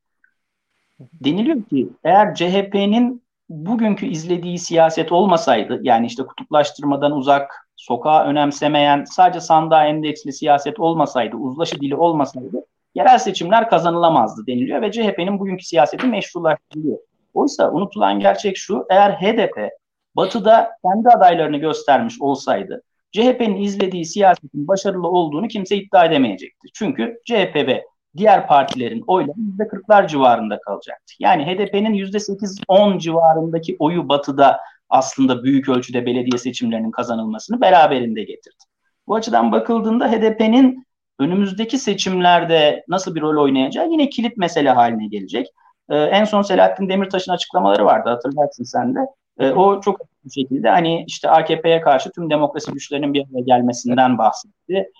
Deniliyor 0.99 1.63
ki 1.63 1.89
eğer 2.03 2.35
CHP'nin 2.35 3.23
bugünkü 3.49 4.05
izlediği 4.05 4.59
siyaset 4.59 5.11
olmasaydı 5.11 5.79
yani 5.83 6.05
işte 6.05 6.23
kutuplaştırmadan 6.23 7.11
uzak, 7.11 7.69
sokağa 7.75 8.25
önemsemeyen, 8.25 9.03
sadece 9.03 9.39
sandığa 9.39 9.85
endeksli 9.85 10.33
siyaset 10.33 10.79
olmasaydı, 10.79 11.35
uzlaşı 11.35 11.81
dili 11.81 11.95
olmasaydı 11.95 12.65
yerel 12.95 13.17
seçimler 13.17 13.69
kazanılamazdı 13.69 14.47
deniliyor 14.47 14.81
ve 14.81 14.91
CHP'nin 14.91 15.39
bugünkü 15.39 15.65
siyaseti 15.65 16.07
meşrulaştırılıyor. 16.07 16.97
Oysa 17.33 17.71
unutulan 17.71 18.19
gerçek 18.19 18.57
şu, 18.57 18.85
eğer 18.89 19.11
HDP 19.11 19.69
batıda 20.15 20.71
kendi 20.85 21.09
adaylarını 21.09 21.57
göstermiş 21.57 22.21
olsaydı, 22.21 22.83
CHP'nin 23.11 23.61
izlediği 23.61 24.05
siyasetin 24.05 24.67
başarılı 24.67 25.07
olduğunu 25.07 25.47
kimse 25.47 25.75
iddia 25.75 26.05
edemeyecekti. 26.05 26.67
Çünkü 26.73 27.19
CHP 27.25 27.55
ve 27.55 27.83
diğer 28.17 28.47
partilerin 28.47 29.03
oyları 29.07 29.37
%40'lar 29.59 30.07
civarında 30.07 30.59
kalacaktı. 30.59 31.13
Yani 31.19 31.45
HDP'nin 31.45 31.93
%8-10 31.93 32.99
civarındaki 32.99 33.75
oyu 33.79 34.09
batıda 34.09 34.59
aslında 34.89 35.43
büyük 35.43 35.69
ölçüde 35.69 36.05
belediye 36.05 36.37
seçimlerinin 36.37 36.91
kazanılmasını 36.91 37.61
beraberinde 37.61 38.23
getirdi. 38.23 38.63
Bu 39.07 39.15
açıdan 39.15 39.51
bakıldığında 39.51 40.11
HDP'nin 40.11 40.85
önümüzdeki 41.19 41.77
seçimlerde 41.77 42.85
nasıl 42.87 43.15
bir 43.15 43.21
rol 43.21 43.43
oynayacağı 43.43 43.89
yine 43.89 44.09
kilit 44.09 44.37
mesele 44.37 44.69
haline 44.69 45.07
gelecek. 45.07 45.47
Ee, 45.89 45.95
en 45.95 46.23
son 46.23 46.41
Selahattin 46.41 46.89
Demirtaş'ın 46.89 47.31
açıklamaları 47.31 47.85
vardı 47.85 48.09
hatırlarsın 48.09 48.63
sen 48.63 48.95
de. 48.95 48.99
Ee, 49.39 49.51
o 49.51 49.81
çok 49.81 49.99
bir 50.25 50.31
şekilde 50.31 50.69
hani 50.69 51.03
işte 51.07 51.29
AKP'ye 51.29 51.81
karşı 51.81 52.11
tüm 52.11 52.29
demokrasi 52.29 52.71
güçlerinin 52.71 53.13
bir 53.13 53.25
araya 53.33 53.43
gelmesinden 53.43 54.17
bahsetti. 54.17 54.91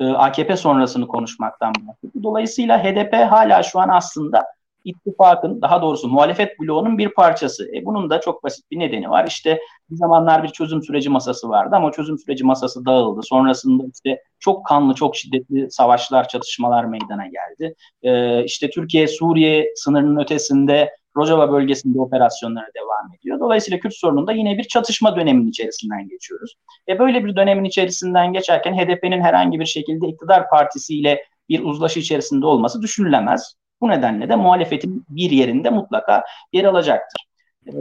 Ee, 0.00 0.08
AKP 0.08 0.56
sonrasını 0.56 1.06
konuşmaktan 1.06 1.72
bahsetti. 1.86 2.22
Dolayısıyla 2.22 2.84
HDP 2.84 3.14
hala 3.14 3.62
şu 3.62 3.80
an 3.80 3.88
aslında 3.88 4.44
ittifakın 4.84 5.62
daha 5.62 5.82
doğrusu 5.82 6.08
muhalefet 6.08 6.60
bloğunun 6.60 6.98
bir 6.98 7.08
parçası. 7.08 7.76
E, 7.76 7.84
bunun 7.84 8.10
da 8.10 8.20
çok 8.20 8.44
basit 8.44 8.70
bir 8.70 8.78
nedeni 8.78 9.10
var. 9.10 9.26
İşte 9.26 9.60
bir 9.90 9.96
zamanlar 9.96 10.42
bir 10.42 10.48
çözüm 10.48 10.82
süreci 10.82 11.10
masası 11.10 11.48
vardı 11.48 11.76
ama 11.76 11.92
çözüm 11.92 12.18
süreci 12.18 12.44
masası 12.44 12.84
dağıldı. 12.84 13.20
Sonrasında 13.22 13.84
işte 13.94 14.22
çok 14.38 14.66
kanlı, 14.66 14.94
çok 14.94 15.16
şiddetli 15.16 15.70
savaşlar, 15.70 16.28
çatışmalar 16.28 16.84
meydana 16.84 17.26
geldi. 17.26 17.74
E, 18.02 18.44
işte 18.44 18.70
Türkiye 18.70 19.08
Suriye 19.08 19.72
sınırının 19.76 20.20
ötesinde 20.20 20.90
Rojava 21.16 21.52
bölgesinde 21.52 22.00
operasyonlara 22.00 22.66
devam 22.76 23.14
ediyor. 23.18 23.40
Dolayısıyla 23.40 23.78
Kürt 23.78 23.96
sorununda 23.96 24.32
yine 24.32 24.58
bir 24.58 24.64
çatışma 24.64 25.16
döneminin 25.16 25.48
içerisinden 25.48 26.08
geçiyoruz. 26.08 26.54
Ve 26.88 26.98
böyle 26.98 27.24
bir 27.24 27.36
dönemin 27.36 27.64
içerisinden 27.64 28.32
geçerken 28.32 28.74
HDP'nin 28.74 29.20
herhangi 29.20 29.60
bir 29.60 29.66
şekilde 29.66 30.08
iktidar 30.08 30.50
partisiyle 30.50 31.24
bir 31.48 31.64
uzlaşı 31.64 32.00
içerisinde 32.00 32.46
olması 32.46 32.82
düşünülemez. 32.82 33.54
Bu 33.82 33.88
nedenle 33.88 34.28
de 34.28 34.36
muhalefetin 34.36 35.04
bir 35.08 35.30
yerinde 35.30 35.70
mutlaka 35.70 36.24
yer 36.52 36.64
alacaktır. 36.64 37.26
Ee, 37.66 37.72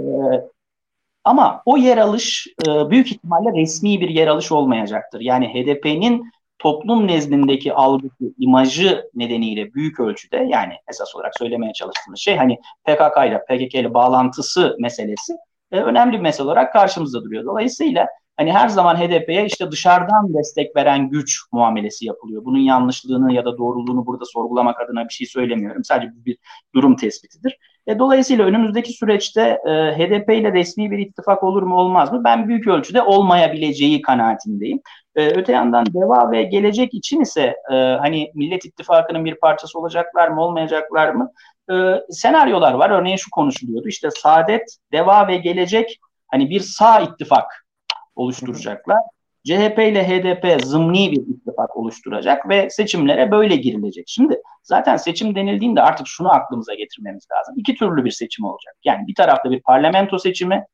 ama 1.24 1.62
o 1.65 1.77
yer 1.77 1.98
alış 1.98 2.48
e, 2.67 2.89
büyük 2.89 3.12
ihtimalle 3.12 3.62
resmi 3.62 4.01
bir 4.01 4.10
yer 4.10 4.27
alış 4.27 4.51
olmayacaktır. 4.51 5.22
Yani 5.22 5.48
HDP'nin 5.48 6.31
toplum 6.60 7.08
nezdindeki 7.08 7.74
algısı, 7.74 8.34
imajı 8.38 9.10
nedeniyle 9.15 9.74
büyük 9.74 10.00
ölçüde 10.00 10.38
yani 10.38 10.74
esas 10.89 11.15
olarak 11.15 11.38
söylemeye 11.38 11.74
çalıştığımız 11.74 12.20
şey 12.20 12.36
hani 12.36 12.58
PKK 12.84 13.17
ile 13.27 13.46
PKK 13.46 13.75
ile 13.75 13.93
bağlantısı 13.93 14.75
meselesi 14.79 15.34
e, 15.72 15.79
önemli 15.79 16.13
bir 16.13 16.22
mesele 16.22 16.43
olarak 16.43 16.74
karşımızda 16.74 17.24
duruyor. 17.24 17.46
Dolayısıyla 17.46 18.08
hani 18.38 18.53
her 18.53 18.67
zaman 18.69 18.95
HDP'ye 18.95 19.45
işte 19.45 19.71
dışarıdan 19.71 20.33
destek 20.33 20.75
veren 20.75 21.09
güç 21.09 21.39
muamelesi 21.51 22.05
yapılıyor. 22.05 22.45
Bunun 22.45 22.59
yanlışlığını 22.59 23.33
ya 23.33 23.45
da 23.45 23.57
doğruluğunu 23.57 24.05
burada 24.05 24.25
sorgulamak 24.25 24.81
adına 24.81 25.07
bir 25.07 25.13
şey 25.13 25.27
söylemiyorum. 25.27 25.83
Sadece 25.83 26.11
bir 26.25 26.38
durum 26.75 26.95
tespitidir. 26.95 27.57
E, 27.88 28.00
dolayısıyla 28.00 28.45
önümüzdeki 28.45 28.93
süreçte 28.93 29.41
e, 29.41 29.71
HDP 29.71 30.29
ile 30.29 30.53
resmi 30.53 30.91
bir 30.91 31.00
ittifak 31.00 31.43
olur 31.43 31.63
mu 31.63 31.75
olmaz 31.75 32.11
mı? 32.11 32.21
Ben 32.23 32.47
büyük 32.47 32.67
ölçüde 32.67 33.01
olmayabileceği 33.01 34.01
kanaatindeyim. 34.01 34.81
E, 35.15 35.27
öte 35.27 35.51
yandan 35.51 35.85
DEVA 35.85 36.31
ve 36.31 36.43
gelecek 36.43 36.93
için 36.93 37.21
ise 37.21 37.55
e, 37.71 37.75
hani 37.75 38.31
Millet 38.35 38.65
İttifakı'nın 38.65 39.25
bir 39.25 39.35
parçası 39.35 39.79
olacaklar 39.79 40.27
mı 40.27 40.41
olmayacaklar 40.41 41.13
mı? 41.13 41.31
E, 41.71 41.73
senaryolar 42.09 42.73
var. 42.73 42.89
Örneğin 42.89 43.17
şu 43.17 43.31
konuşuluyordu. 43.31 43.88
İşte 43.88 44.09
Saadet, 44.11 44.77
DEVA 44.91 45.27
ve 45.27 45.38
gelecek 45.38 46.00
hani 46.27 46.50
bir 46.50 46.59
sağ 46.59 47.00
ittifak 47.00 47.65
oluşturacaklar. 48.15 48.99
CHP 49.45 49.79
ile 49.79 50.07
HDP 50.07 50.65
zımni 50.65 51.11
bir 51.11 51.17
ittifak 51.17 51.77
oluşturacak 51.77 52.49
ve 52.49 52.69
seçimlere 52.69 53.31
böyle 53.31 53.55
girilecek. 53.55 54.03
Şimdi 54.07 54.41
zaten 54.63 54.97
seçim 54.97 55.35
denildiğinde 55.35 55.81
artık 55.81 56.07
şunu 56.07 56.33
aklımıza 56.33 56.73
getirmemiz 56.73 57.27
lazım. 57.31 57.55
İki 57.57 57.75
türlü 57.75 58.05
bir 58.05 58.11
seçim 58.11 58.45
olacak. 58.45 58.75
Yani 58.83 59.07
bir 59.07 59.15
tarafta 59.15 59.51
bir 59.51 59.61
parlamento 59.61 60.19
seçimi, 60.19 60.65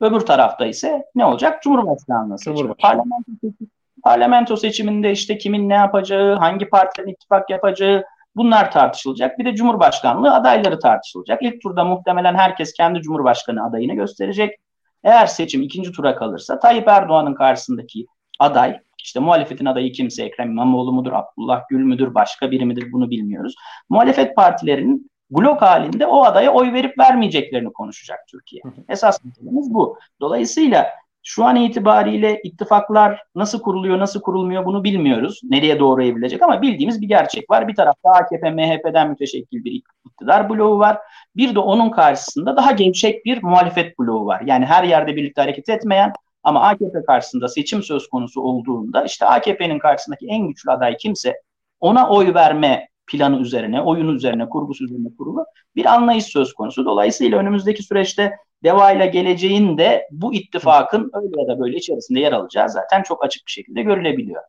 öbür 0.00 0.20
tarafta 0.20 0.66
ise 0.66 1.02
ne 1.14 1.24
olacak? 1.24 1.62
Cumhurbaşkanlığı 1.62 2.38
seçimi. 2.38 2.56
Cumhurbaşkanlığı. 2.56 2.96
Parlamento, 2.96 3.32
seçimi 3.40 3.70
parlamento 4.04 4.56
seçiminde 4.56 5.12
işte 5.12 5.38
kimin 5.38 5.68
ne 5.68 5.74
yapacağı, 5.74 6.36
hangi 6.36 6.68
partinin 6.68 7.12
ittifak 7.12 7.50
yapacağı 7.50 8.04
bunlar 8.36 8.70
tartışılacak. 8.70 9.38
Bir 9.38 9.44
de 9.44 9.54
Cumhurbaşkanlığı 9.54 10.34
adayları 10.34 10.78
tartışılacak. 10.78 11.42
İlk 11.42 11.62
turda 11.62 11.84
muhtemelen 11.84 12.34
herkes 12.34 12.72
kendi 12.72 13.00
Cumhurbaşkanı 13.00 13.64
adayını 13.64 13.94
gösterecek. 13.94 14.58
Eğer 15.04 15.26
seçim 15.26 15.62
ikinci 15.62 15.92
tura 15.92 16.16
kalırsa 16.16 16.58
Tayyip 16.58 16.88
Erdoğan'ın 16.88 17.34
karşısındaki 17.34 18.06
aday, 18.38 18.80
işte 19.04 19.20
muhalefetin 19.20 19.66
adayı 19.66 19.92
kimse 19.92 20.24
Ekrem 20.24 20.50
İmamoğlu 20.50 20.92
mudur, 20.92 21.12
Abdullah 21.12 21.62
Gül 21.70 21.82
müdür, 21.82 22.14
başka 22.14 22.50
biri 22.50 22.66
midir 22.66 22.92
bunu 22.92 23.10
bilmiyoruz. 23.10 23.54
Muhalefet 23.88 24.36
partilerinin 24.36 25.10
blok 25.30 25.62
halinde 25.62 26.06
o 26.06 26.24
adaya 26.24 26.52
oy 26.52 26.72
verip 26.72 26.98
vermeyeceklerini 26.98 27.72
konuşacak 27.72 28.18
Türkiye. 28.30 28.62
Esas 28.88 29.24
meselemiz 29.24 29.74
bu. 29.74 29.98
Dolayısıyla 30.20 30.86
şu 31.22 31.44
an 31.44 31.56
itibariyle 31.56 32.40
ittifaklar 32.44 33.22
nasıl 33.34 33.60
kuruluyor, 33.60 33.98
nasıl 33.98 34.20
kurulmuyor 34.20 34.64
bunu 34.64 34.84
bilmiyoruz. 34.84 35.40
Nereye 35.44 35.78
doğru 35.78 36.04
evrilecek 36.04 36.42
ama 36.42 36.62
bildiğimiz 36.62 37.02
bir 37.02 37.08
gerçek 37.08 37.50
var. 37.50 37.68
Bir 37.68 37.74
tarafta 37.74 38.10
AKP, 38.10 38.50
MHP'den 38.50 39.10
müteşekkil 39.10 39.64
bir 39.64 39.82
iktidar 40.06 40.50
bloğu 40.50 40.78
var. 40.78 40.98
Bir 41.36 41.54
de 41.54 41.58
onun 41.58 41.90
karşısında 41.90 42.56
daha 42.56 42.72
gevşek 42.72 43.24
bir 43.24 43.42
muhalefet 43.42 43.98
bloğu 43.98 44.26
var. 44.26 44.42
Yani 44.46 44.66
her 44.66 44.84
yerde 44.84 45.16
birlikte 45.16 45.40
hareket 45.40 45.68
etmeyen 45.68 46.12
ama 46.42 46.60
AKP 46.60 47.04
karşısında 47.06 47.48
seçim 47.48 47.82
söz 47.82 48.08
konusu 48.08 48.40
olduğunda 48.40 49.04
işte 49.04 49.26
AKP'nin 49.26 49.78
karşısındaki 49.78 50.26
en 50.26 50.48
güçlü 50.48 50.70
aday 50.70 50.96
kimse 50.96 51.34
ona 51.80 52.08
oy 52.08 52.34
verme 52.34 52.88
planı 53.06 53.40
üzerine, 53.40 53.82
oyun 53.82 54.08
üzerine, 54.16 54.48
kurgusu 54.48 54.84
üzerine 54.84 55.08
kurulu 55.18 55.44
bir 55.76 55.84
anlayış 55.84 56.24
söz 56.24 56.52
konusu. 56.52 56.84
Dolayısıyla 56.84 57.38
önümüzdeki 57.38 57.82
süreçte 57.82 58.36
DEVA 58.64 58.92
ile 58.92 59.06
geleceğin 59.06 59.78
de 59.78 60.08
bu 60.10 60.34
ittifakın 60.34 61.10
öyle 61.14 61.40
ya 61.40 61.48
da 61.48 61.60
böyle 61.60 61.76
içerisinde 61.76 62.20
yer 62.20 62.32
alacağı 62.32 62.68
zaten 62.68 63.02
çok 63.02 63.24
açık 63.24 63.46
bir 63.46 63.52
şekilde 63.52 63.82
görülebiliyor. 63.82 64.42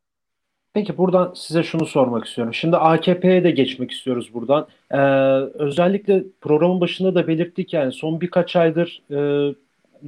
Peki 0.73 0.97
buradan 0.97 1.33
size 1.35 1.63
şunu 1.63 1.85
sormak 1.85 2.25
istiyorum. 2.25 2.53
Şimdi 2.53 2.77
AKP'ye 2.77 3.43
de 3.43 3.51
geçmek 3.51 3.91
istiyoruz 3.91 4.33
buradan. 4.33 4.67
Ee, 4.91 4.97
özellikle 5.63 6.23
programın 6.41 6.81
başında 6.81 7.15
da 7.15 7.27
belirttik 7.27 7.73
yani 7.73 7.91
son 7.91 8.21
birkaç 8.21 8.55
aydır 8.55 9.01
e, 9.11 9.19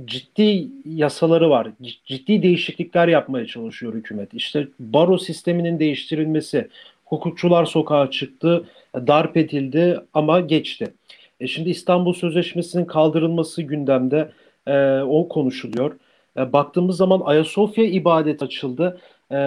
ciddi 0.06 0.68
yasaları 0.86 1.50
var. 1.50 1.68
Ciddi 2.06 2.44
değişiklikler 2.44 3.08
yapmaya 3.08 3.46
çalışıyor 3.46 3.94
hükümet. 3.94 4.34
İşte 4.34 4.68
baro 4.80 5.18
sisteminin 5.18 5.80
değiştirilmesi, 5.80 6.70
hukukçular 7.06 7.66
sokağa 7.66 8.12
çıktı, 8.12 8.66
darp 8.96 9.38
edildi 9.38 10.00
ama 10.14 10.40
geçti. 10.40 10.94
E 11.40 11.48
şimdi 11.48 11.70
İstanbul 11.70 12.14
Sözleşmesi'nin 12.14 12.86
kaldırılması 12.86 13.62
gündemde 13.62 14.32
e, 14.68 15.02
o 15.02 15.28
konuşuluyor. 15.28 16.00
E, 16.38 16.54
baktığımız 16.54 16.98
zaman 16.98 17.22
Ayasofya 17.26 17.86
ibadet 17.86 18.44
açıldı. 18.44 19.02
E, 19.32 19.46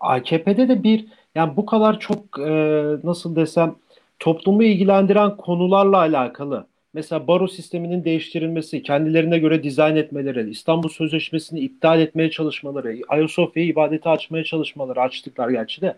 AKP'de 0.00 0.68
de 0.68 0.82
bir 0.82 1.06
yani 1.34 1.56
bu 1.56 1.66
kadar 1.66 2.00
çok 2.00 2.38
e, 2.38 2.50
nasıl 3.04 3.36
desem 3.36 3.74
toplumu 4.18 4.62
ilgilendiren 4.62 5.36
konularla 5.36 5.98
alakalı 5.98 6.66
mesela 6.94 7.26
baro 7.26 7.48
sisteminin 7.48 8.04
değiştirilmesi, 8.04 8.82
kendilerine 8.82 9.38
göre 9.38 9.62
dizayn 9.62 9.96
etmeleri, 9.96 10.50
İstanbul 10.50 10.88
Sözleşmesi'ni 10.88 11.60
iptal 11.60 12.00
etmeye 12.00 12.30
çalışmaları, 12.30 12.98
Ayasofya'yı 13.08 13.68
ibadete 13.68 14.08
açmaya 14.08 14.44
çalışmaları, 14.44 15.00
açtıklar 15.00 15.50
gerçi 15.50 15.80
de. 15.80 15.96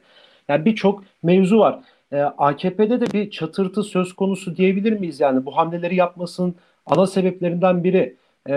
Yani 0.48 0.64
birçok 0.64 1.04
mevzu 1.22 1.58
var. 1.58 1.78
Ee, 2.14 2.20
AKP'de 2.22 3.00
de 3.00 3.06
bir 3.12 3.30
çatırtı 3.30 3.82
söz 3.82 4.12
konusu 4.12 4.56
diyebilir 4.56 4.92
miyiz? 4.92 5.20
Yani 5.20 5.46
bu 5.46 5.56
hamleleri 5.56 5.96
yapmasının 5.96 6.54
ana 6.86 7.06
sebeplerinden 7.06 7.84
biri 7.84 8.16
e, 8.48 8.54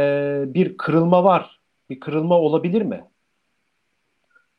bir 0.48 0.78
kırılma 0.78 1.24
var. 1.24 1.60
Bir 1.90 2.00
kırılma 2.00 2.36
olabilir 2.36 2.82
mi? 2.82 3.04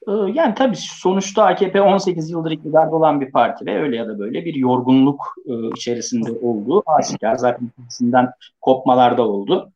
Ee, 0.09 0.13
yani 0.13 0.55
tabii 0.55 0.77
sonuçta 0.77 1.45
AKP 1.45 1.81
18 1.81 2.31
yıldır 2.31 2.51
iktidarda 2.51 2.97
olan 2.97 3.21
bir 3.21 3.31
parti 3.31 3.67
ve 3.67 3.83
öyle 3.83 3.97
ya 3.97 4.09
da 4.09 4.19
böyle 4.19 4.45
bir 4.45 4.55
yorgunluk 4.55 5.35
e, 5.47 5.69
içerisinde 5.69 6.31
olduğu 6.43 6.83
aşikar. 6.87 7.37
Zaten 7.37 7.71
ikisinden 7.79 8.31
kopmalar 8.61 9.19
da 9.19 9.29
oldu. 9.29 9.73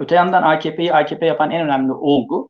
Öte 0.00 0.14
yandan 0.14 0.42
AKP'yi 0.42 0.94
AKP 0.94 1.26
yapan 1.26 1.50
en 1.50 1.64
önemli 1.64 1.92
olgu 1.92 2.48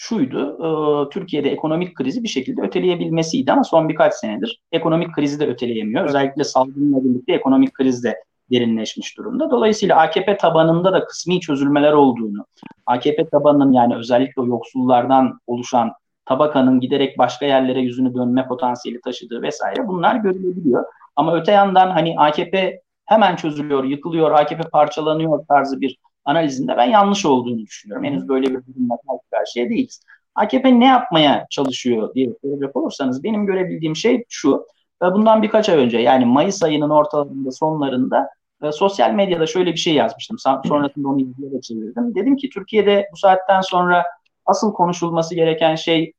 şuydu. 0.00 0.40
E, 0.66 0.68
Türkiye'de 1.10 1.50
ekonomik 1.50 1.94
krizi 1.94 2.22
bir 2.22 2.28
şekilde 2.28 2.62
öteleyebilmesiydi 2.62 3.52
ama 3.52 3.64
son 3.64 3.88
birkaç 3.88 4.14
senedir 4.14 4.60
ekonomik 4.72 5.14
krizi 5.14 5.40
de 5.40 5.46
öteleyemiyor. 5.46 6.04
Özellikle 6.04 6.44
salgınla 6.44 7.04
birlikte 7.04 7.32
ekonomik 7.32 7.74
kriz 7.74 8.04
de 8.04 8.16
derinleşmiş 8.50 9.18
durumda. 9.18 9.50
Dolayısıyla 9.50 9.96
AKP 9.96 10.36
tabanında 10.36 10.92
da 10.92 11.04
kısmi 11.04 11.40
çözülmeler 11.40 11.92
olduğunu, 11.92 12.46
AKP 12.86 13.28
tabanının 13.28 13.72
yani 13.72 13.96
özellikle 13.96 14.42
o 14.42 14.46
yoksullardan 14.46 15.40
oluşan 15.46 15.92
tabakanın 16.26 16.80
giderek 16.80 17.18
başka 17.18 17.46
yerlere 17.46 17.80
yüzünü 17.80 18.14
dönme 18.14 18.48
potansiyeli 18.48 19.00
taşıdığı 19.00 19.42
vesaire 19.42 19.88
bunlar 19.88 20.16
görülebiliyor. 20.16 20.84
Ama 21.16 21.36
öte 21.36 21.52
yandan 21.52 21.90
hani 21.90 22.14
AKP 22.18 22.80
hemen 23.06 23.36
çözülüyor, 23.36 23.84
yıkılıyor, 23.84 24.30
AKP 24.30 24.62
parçalanıyor 24.62 25.46
tarzı 25.48 25.80
bir 25.80 25.96
analizinde 26.24 26.76
ben 26.76 26.84
yanlış 26.84 27.26
olduğunu 27.26 27.58
düşünüyorum. 27.58 28.04
Henüz 28.04 28.28
böyle 28.28 28.46
bir 28.46 28.66
durumla 28.66 28.96
karşı 28.96 29.30
karşıya 29.30 29.68
değiliz. 29.68 30.00
AKP 30.34 30.80
ne 30.80 30.86
yapmaya 30.86 31.46
çalışıyor 31.50 32.14
diye 32.14 32.30
soracak 32.44 32.76
olursanız 32.76 33.24
benim 33.24 33.46
görebildiğim 33.46 33.96
şey 33.96 34.24
şu. 34.28 34.66
Bundan 35.02 35.42
birkaç 35.42 35.68
ay 35.68 35.76
önce 35.76 35.98
yani 35.98 36.24
Mayıs 36.24 36.62
ayının 36.62 36.90
ortalarında 36.90 37.50
sonlarında 37.50 38.28
e, 38.62 38.72
sosyal 38.72 39.10
medyada 39.10 39.46
şöyle 39.46 39.72
bir 39.72 39.78
şey 39.78 39.94
yazmıştım. 39.94 40.38
Sonrasında 40.38 41.08
onu 41.08 41.20
izleyerek 41.20 41.62
çevirdim. 41.62 42.14
Dedim 42.14 42.36
ki 42.36 42.50
Türkiye'de 42.50 43.08
bu 43.12 43.16
saatten 43.16 43.60
sonra 43.60 44.04
asıl 44.46 44.72
konuşulması 44.72 45.34
gereken 45.34 45.74
şey 45.74 46.12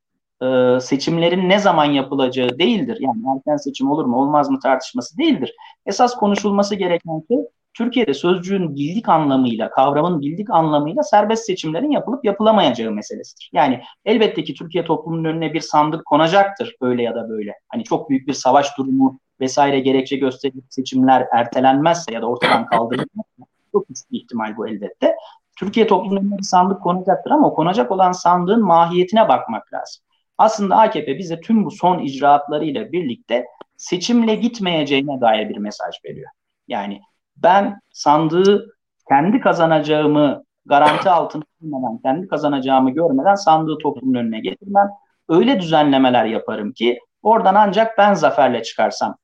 e, 0.43 0.77
seçimlerin 0.81 1.49
ne 1.49 1.59
zaman 1.59 1.85
yapılacağı 1.85 2.59
değildir. 2.59 2.97
Yani 2.99 3.21
erken 3.35 3.57
seçim 3.57 3.91
olur 3.91 4.05
mu 4.05 4.17
olmaz 4.21 4.49
mı 4.49 4.59
tartışması 4.59 5.17
değildir. 5.17 5.55
Esas 5.85 6.15
konuşulması 6.15 6.75
gereken 6.75 7.23
şey 7.27 7.37
Türkiye'de 7.73 8.13
sözcüğün 8.13 8.75
bildik 8.75 9.09
anlamıyla, 9.09 9.69
kavramın 9.69 10.21
bildik 10.21 10.49
anlamıyla 10.49 11.03
serbest 11.03 11.45
seçimlerin 11.45 11.91
yapılıp 11.91 12.25
yapılamayacağı 12.25 12.91
meselesidir. 12.91 13.49
Yani 13.53 13.81
elbette 14.05 14.43
ki 14.43 14.53
Türkiye 14.53 14.85
toplumunun 14.85 15.23
önüne 15.23 15.53
bir 15.53 15.59
sandık 15.59 16.05
konacaktır 16.05 16.75
öyle 16.81 17.03
ya 17.03 17.15
da 17.15 17.29
böyle. 17.29 17.53
Hani 17.69 17.83
çok 17.83 18.09
büyük 18.09 18.27
bir 18.27 18.33
savaş 18.33 18.77
durumu 18.77 19.19
vesaire 19.39 19.79
gerekçe 19.79 20.15
gösterip 20.15 20.63
seçimler 20.69 21.27
ertelenmezse 21.33 22.13
ya 22.13 22.21
da 22.21 22.25
ortadan 22.25 22.65
kaldırılmazsa 22.65 23.45
çok 23.71 23.89
bir 23.89 23.95
ihtimal 24.11 24.57
bu 24.57 24.67
elbette. 24.67 25.15
Türkiye 25.59 25.87
toplumunun 25.87 26.21
önüne 26.21 26.37
bir 26.37 26.43
sandık 26.43 26.81
konacaktır 26.83 27.31
ama 27.31 27.47
o 27.47 27.53
konacak 27.53 27.91
olan 27.91 28.11
sandığın 28.11 28.65
mahiyetine 28.65 29.29
bakmak 29.29 29.73
lazım. 29.73 30.03
Aslında 30.37 30.77
AKP 30.77 31.17
bize 31.17 31.39
tüm 31.41 31.65
bu 31.65 31.71
son 31.71 31.99
icraatlarıyla 31.99 32.91
birlikte 32.91 33.45
seçimle 33.77 34.35
gitmeyeceğine 34.35 35.21
dair 35.21 35.49
bir 35.49 35.57
mesaj 35.57 35.95
veriyor. 36.05 36.29
Yani 36.67 37.01
ben 37.37 37.79
sandığı 37.93 38.75
kendi 39.09 39.39
kazanacağımı 39.39 40.43
garanti 40.65 41.09
altına 41.09 41.43
almadan, 41.63 41.97
kendi 42.01 42.27
kazanacağımı 42.27 42.91
görmeden 42.91 43.35
sandığı 43.35 43.77
toplumun 43.77 44.13
önüne 44.13 44.39
getirmem. 44.39 44.89
Öyle 45.29 45.59
düzenlemeler 45.59 46.25
yaparım 46.25 46.71
ki 46.71 46.99
oradan 47.21 47.55
ancak 47.55 47.97
ben 47.97 48.13
zaferle 48.13 48.63
çıkarsam, 48.63 49.17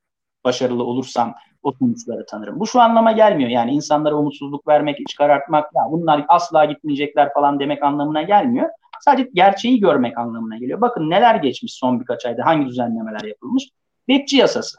başarılı 0.43 0.83
olursam 0.83 1.35
o 1.63 1.71
sonuçları 1.79 2.25
tanırım. 2.25 2.59
Bu 2.59 2.67
şu 2.67 2.81
anlama 2.81 3.11
gelmiyor. 3.11 3.49
Yani 3.49 3.71
insanlara 3.71 4.15
umutsuzluk 4.15 4.67
vermek, 4.67 4.99
iç 4.99 5.15
karartmak, 5.15 5.65
ya 5.75 5.81
bunlar 5.91 6.25
asla 6.27 6.65
gitmeyecekler 6.65 7.33
falan 7.33 7.59
demek 7.59 7.83
anlamına 7.83 8.21
gelmiyor. 8.21 8.69
Sadece 9.01 9.29
gerçeği 9.33 9.79
görmek 9.79 10.17
anlamına 10.17 10.57
geliyor. 10.57 10.81
Bakın 10.81 11.09
neler 11.09 11.35
geçmiş 11.35 11.73
son 11.73 11.99
birkaç 11.99 12.25
ayda, 12.25 12.45
hangi 12.45 12.65
düzenlemeler 12.65 13.23
yapılmış. 13.23 13.69
Bekçi 14.07 14.37
yasası. 14.37 14.77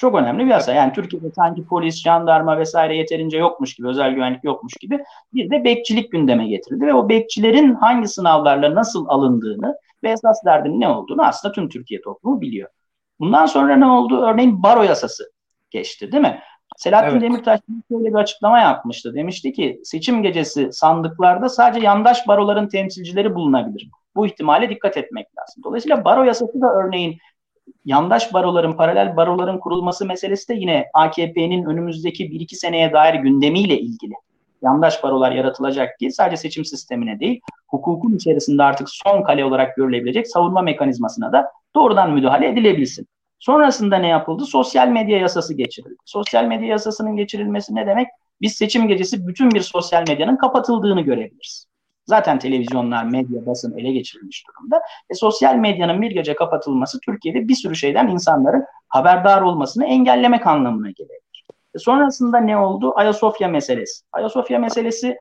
Çok 0.00 0.14
önemli 0.14 0.44
bir 0.44 0.50
yasa. 0.50 0.72
Yani 0.72 0.92
Türkiye'de 0.92 1.30
sanki 1.30 1.66
polis, 1.66 2.02
jandarma 2.02 2.58
vesaire 2.58 2.96
yeterince 2.96 3.38
yokmuş 3.38 3.74
gibi, 3.74 3.88
özel 3.88 4.12
güvenlik 4.12 4.44
yokmuş 4.44 4.74
gibi 4.80 5.04
bir 5.34 5.50
de 5.50 5.64
bekçilik 5.64 6.12
gündeme 6.12 6.48
getirildi 6.48 6.86
ve 6.86 6.94
o 6.94 7.08
bekçilerin 7.08 7.74
hangi 7.74 8.08
sınavlarla 8.08 8.74
nasıl 8.74 9.06
alındığını 9.08 9.76
ve 10.02 10.10
esas 10.10 10.44
derdinin 10.44 10.80
ne 10.80 10.88
olduğunu 10.88 11.22
aslında 11.22 11.52
tüm 11.52 11.68
Türkiye 11.68 12.00
toplumu 12.00 12.40
biliyor. 12.40 12.68
Bundan 13.20 13.46
sonra 13.46 13.76
ne 13.76 13.86
oldu? 13.86 14.22
Örneğin 14.22 14.62
baro 14.62 14.82
yasası 14.82 15.32
geçti 15.70 16.12
değil 16.12 16.22
mi? 16.22 16.40
Selahattin 16.76 17.10
evet. 17.10 17.22
Demirtaş 17.22 17.60
şöyle 17.88 18.08
bir 18.08 18.18
açıklama 18.18 18.58
yapmıştı. 18.58 19.14
Demişti 19.14 19.52
ki 19.52 19.80
seçim 19.84 20.22
gecesi 20.22 20.72
sandıklarda 20.72 21.48
sadece 21.48 21.86
yandaş 21.86 22.28
baroların 22.28 22.68
temsilcileri 22.68 23.34
bulunabilir. 23.34 23.88
Bu 24.14 24.26
ihtimale 24.26 24.70
dikkat 24.70 24.96
etmek 24.96 25.26
lazım. 25.38 25.62
Dolayısıyla 25.64 26.04
baro 26.04 26.24
yasası 26.24 26.60
da 26.60 26.74
örneğin 26.74 27.18
yandaş 27.84 28.34
baroların, 28.34 28.72
paralel 28.72 29.16
baroların 29.16 29.58
kurulması 29.58 30.06
meselesi 30.06 30.48
de 30.48 30.54
yine 30.54 30.86
AKP'nin 30.94 31.64
önümüzdeki 31.64 32.24
1-2 32.24 32.54
seneye 32.54 32.92
dair 32.92 33.14
gündemiyle 33.14 33.78
ilgili. 33.78 34.14
Yandaş 34.62 35.02
barolar 35.02 35.32
yaratılacak 35.32 35.98
ki 35.98 36.10
sadece 36.10 36.36
seçim 36.36 36.64
sistemine 36.64 37.20
değil, 37.20 37.40
hukukun 37.68 38.16
içerisinde 38.16 38.62
artık 38.62 38.88
son 38.90 39.22
kale 39.22 39.44
olarak 39.44 39.76
görülebilecek 39.76 40.28
savunma 40.28 40.62
mekanizmasına 40.62 41.32
da 41.32 41.52
doğrudan 41.74 42.12
müdahale 42.12 42.48
edilebilsin. 42.48 43.06
Sonrasında 43.38 43.96
ne 43.96 44.08
yapıldı? 44.08 44.44
Sosyal 44.44 44.88
medya 44.88 45.18
yasası 45.18 45.54
geçirildi. 45.54 45.96
Sosyal 46.04 46.44
medya 46.44 46.68
yasasının 46.68 47.16
geçirilmesi 47.16 47.74
ne 47.74 47.86
demek? 47.86 48.06
Biz 48.40 48.52
seçim 48.52 48.88
gecesi 48.88 49.26
bütün 49.26 49.50
bir 49.50 49.60
sosyal 49.60 50.04
medyanın 50.08 50.36
kapatıldığını 50.36 51.00
görebiliriz. 51.00 51.69
Zaten 52.10 52.38
televizyonlar, 52.38 53.04
medya, 53.04 53.46
basın 53.46 53.78
ele 53.78 53.92
geçirilmiş 53.92 54.44
durumda. 54.48 54.80
E, 55.10 55.14
sosyal 55.14 55.54
medyanın 55.54 56.02
bir 56.02 56.10
gece 56.10 56.34
kapatılması 56.34 57.00
Türkiye'de 57.00 57.48
bir 57.48 57.54
sürü 57.54 57.76
şeyden 57.76 58.08
insanların 58.08 58.64
haberdar 58.88 59.42
olmasını 59.42 59.84
engellemek 59.84 60.46
anlamına 60.46 60.90
gelebilir. 60.90 61.44
E, 61.74 61.78
sonrasında 61.78 62.38
ne 62.38 62.56
oldu? 62.56 62.92
Ayasofya 62.96 63.48
meselesi. 63.48 64.04
Ayasofya 64.12 64.58
meselesi 64.58 65.16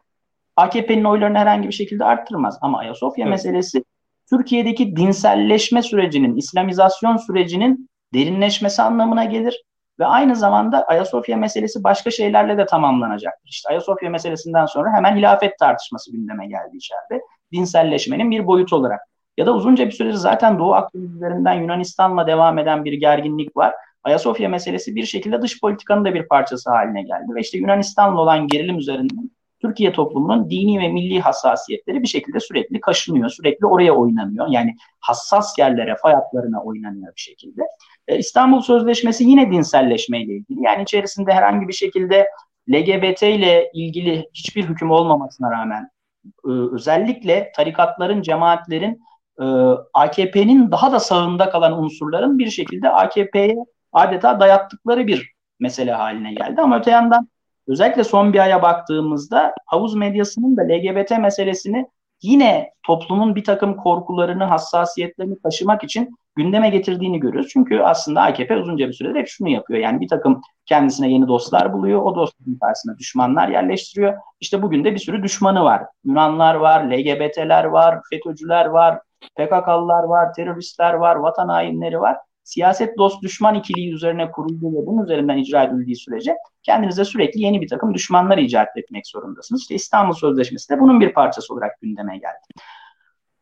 AKP'nin 0.56 1.04
oylarını 1.04 1.38
herhangi 1.38 1.68
bir 1.68 1.74
şekilde 1.74 2.06
arttırmaz. 2.06 2.58
Ama 2.62 2.80
Ayasofya 2.80 3.24
evet. 3.24 3.32
meselesi 3.32 3.84
Türkiye'deki 4.30 4.96
dinselleşme 4.96 5.82
sürecinin, 5.82 6.36
İslamizasyon 6.36 7.18
sürecinin 7.18 7.90
derinleşmesi 8.14 8.82
anlamına 8.82 9.24
gelir. 9.24 9.64
Ve 10.00 10.06
aynı 10.06 10.36
zamanda 10.36 10.84
Ayasofya 10.84 11.38
meselesi 11.38 11.84
başka 11.84 12.12
şeylerle 12.12 12.58
de 12.58 12.66
tamamlanacaktır. 12.66 13.50
İşte 13.50 13.70
Ayasofya 13.70 14.10
meselesinden 14.10 14.66
sonra 14.66 14.94
hemen 14.94 15.18
hilafet 15.18 15.60
tartışması 15.60 16.12
gündeme 16.12 16.48
geldi 16.48 16.78
içeride. 16.78 17.24
Dinselleşmenin 17.52 18.32
bir 18.32 18.48
boyutu 18.48 18.76
olarak. 18.76 19.00
Ya 19.38 19.46
da 19.46 19.54
uzunca 19.54 19.86
bir 19.86 19.92
süredir 19.92 20.14
zaten 20.14 20.60
Doğu 20.60 20.74
Akdeniz 20.74 21.16
üzerinden 21.16 21.54
Yunanistan'la 21.54 22.28
devam 22.28 22.58
eden 22.60 22.86
bir 22.86 22.94
gerginlik 22.94 23.58
var. 23.58 23.74
Ayasofya 24.04 24.50
meselesi 24.50 24.96
bir 24.96 25.06
şekilde 25.06 25.42
dış 25.42 25.62
politikanın 25.62 26.06
da 26.06 26.14
bir 26.14 26.28
parçası 26.28 26.70
haline 26.70 27.02
geldi. 27.02 27.36
Ve 27.36 27.42
işte 27.42 27.58
Yunanistan'la 27.58 28.22
olan 28.22 28.48
gerilim 28.48 28.78
üzerinden 28.78 29.30
Türkiye 29.62 29.94
toplumunun 29.94 30.50
dini 30.50 30.80
ve 30.80 30.88
milli 30.88 31.22
hassasiyetleri 31.22 32.02
bir 32.02 32.08
şekilde 32.08 32.40
sürekli 32.40 32.82
kaşınıyor. 32.82 33.30
Sürekli 33.30 33.66
oraya 33.66 33.94
oynanıyor. 33.94 34.48
Yani 34.50 34.76
hassas 35.00 35.60
yerlere, 35.60 35.96
fay 36.02 36.14
hatlarına 36.14 36.64
oynanıyor 36.64 37.16
bir 37.16 37.22
şekilde. 37.22 37.62
E, 38.10 38.18
İstanbul 38.18 38.62
Sözleşmesi 38.62 39.24
yine 39.24 39.52
dinselleşmeyle 39.52 40.34
ilgili. 40.34 40.64
Yani 40.64 40.84
içerisinde 40.84 41.34
herhangi 41.34 41.68
bir 41.68 41.74
şekilde 41.74 42.28
LGBT 42.70 43.24
ile 43.24 43.72
ilgili 43.74 44.30
hiçbir 44.34 44.64
hüküm 44.64 44.92
olmamasına 44.92 45.52
rağmen 45.52 45.90
e, 46.26 46.50
özellikle 46.74 47.52
tarikatların, 47.56 48.22
cemaatlerin 48.22 49.02
e, 49.42 49.46
AKP'nin 49.94 50.72
daha 50.72 50.92
da 50.92 51.00
sağında 51.00 51.50
kalan 51.50 51.84
unsurların 51.84 52.40
bir 52.40 52.50
şekilde 52.50 52.90
AKP'ye 52.90 53.56
adeta 53.94 54.40
dayattıkları 54.40 55.08
bir 55.08 55.32
mesele 55.60 55.92
haline 55.92 56.34
geldi. 56.34 56.62
Ama 56.62 56.80
öte 56.80 56.92
yandan 56.92 57.30
özellikle 57.68 58.04
son 58.04 58.34
bir 58.34 58.40
aya 58.40 58.62
baktığımızda 58.62 59.54
havuz 59.66 59.96
medyasının 59.96 60.58
da 60.58 60.62
LGBT 60.62 61.12
meselesini 61.20 61.86
yine 62.22 62.74
toplumun 62.86 63.36
bir 63.36 63.44
takım 63.44 63.76
korkularını, 63.78 64.44
hassasiyetlerini 64.44 65.42
taşımak 65.42 65.84
için 65.84 66.16
gündeme 66.36 66.70
getirdiğini 66.70 67.20
görüyoruz. 67.20 67.50
Çünkü 67.54 67.80
aslında 67.80 68.22
AKP 68.22 68.58
uzunca 68.58 68.88
bir 68.88 68.94
süredir 68.94 69.20
hep 69.20 69.28
şunu 69.28 69.50
yapıyor. 69.50 69.80
Yani 69.80 70.02
bir 70.02 70.08
takım 70.08 70.42
kendisine 70.66 71.12
yeni 71.12 71.28
dostlar 71.28 71.74
buluyor. 71.74 72.02
O 72.02 72.16
dostların 72.16 72.58
karşısına 72.62 72.98
düşmanlar 72.98 73.48
yerleştiriyor. 73.48 74.18
İşte 74.40 74.62
bugün 74.62 74.84
de 74.84 74.94
bir 74.94 75.00
sürü 75.00 75.24
düşmanı 75.24 75.64
var. 75.64 75.84
Yunanlar 76.06 76.56
var, 76.56 76.84
LGBT'ler 76.84 77.64
var, 77.64 78.00
FETÖ'cüler 78.10 78.66
var, 78.66 79.00
PKK'lılar 79.36 80.04
var, 80.04 80.34
teröristler 80.34 80.94
var, 80.94 81.16
vatan 81.16 81.50
hainleri 81.50 82.00
var. 82.00 82.18
Siyaset 82.44 82.98
dost 82.98 83.24
düşman 83.24 83.56
ikiliği 83.56 83.94
üzerine 83.94 84.32
kurulduğu 84.32 84.74
ve 84.74 84.86
bunun 84.86 85.04
üzerinden 85.04 85.38
icra 85.38 85.64
edildiği 85.64 85.96
sürece 85.96 86.36
kendinize 86.64 87.06
sürekli 87.06 87.42
yeni 87.42 87.62
bir 87.62 87.68
takım 87.68 87.94
düşmanlar 87.94 88.38
icat 88.38 88.78
etmek 88.78 89.08
zorundasınız. 89.08 89.62
İşte 89.62 89.76
İstanbul 89.76 90.14
Sözleşmesi 90.14 90.70
de 90.70 90.80
bunun 90.80 91.02
bir 91.02 91.14
parçası 91.14 91.54
olarak 91.54 91.82
gündeme 91.82 92.18
geldi. 92.18 92.64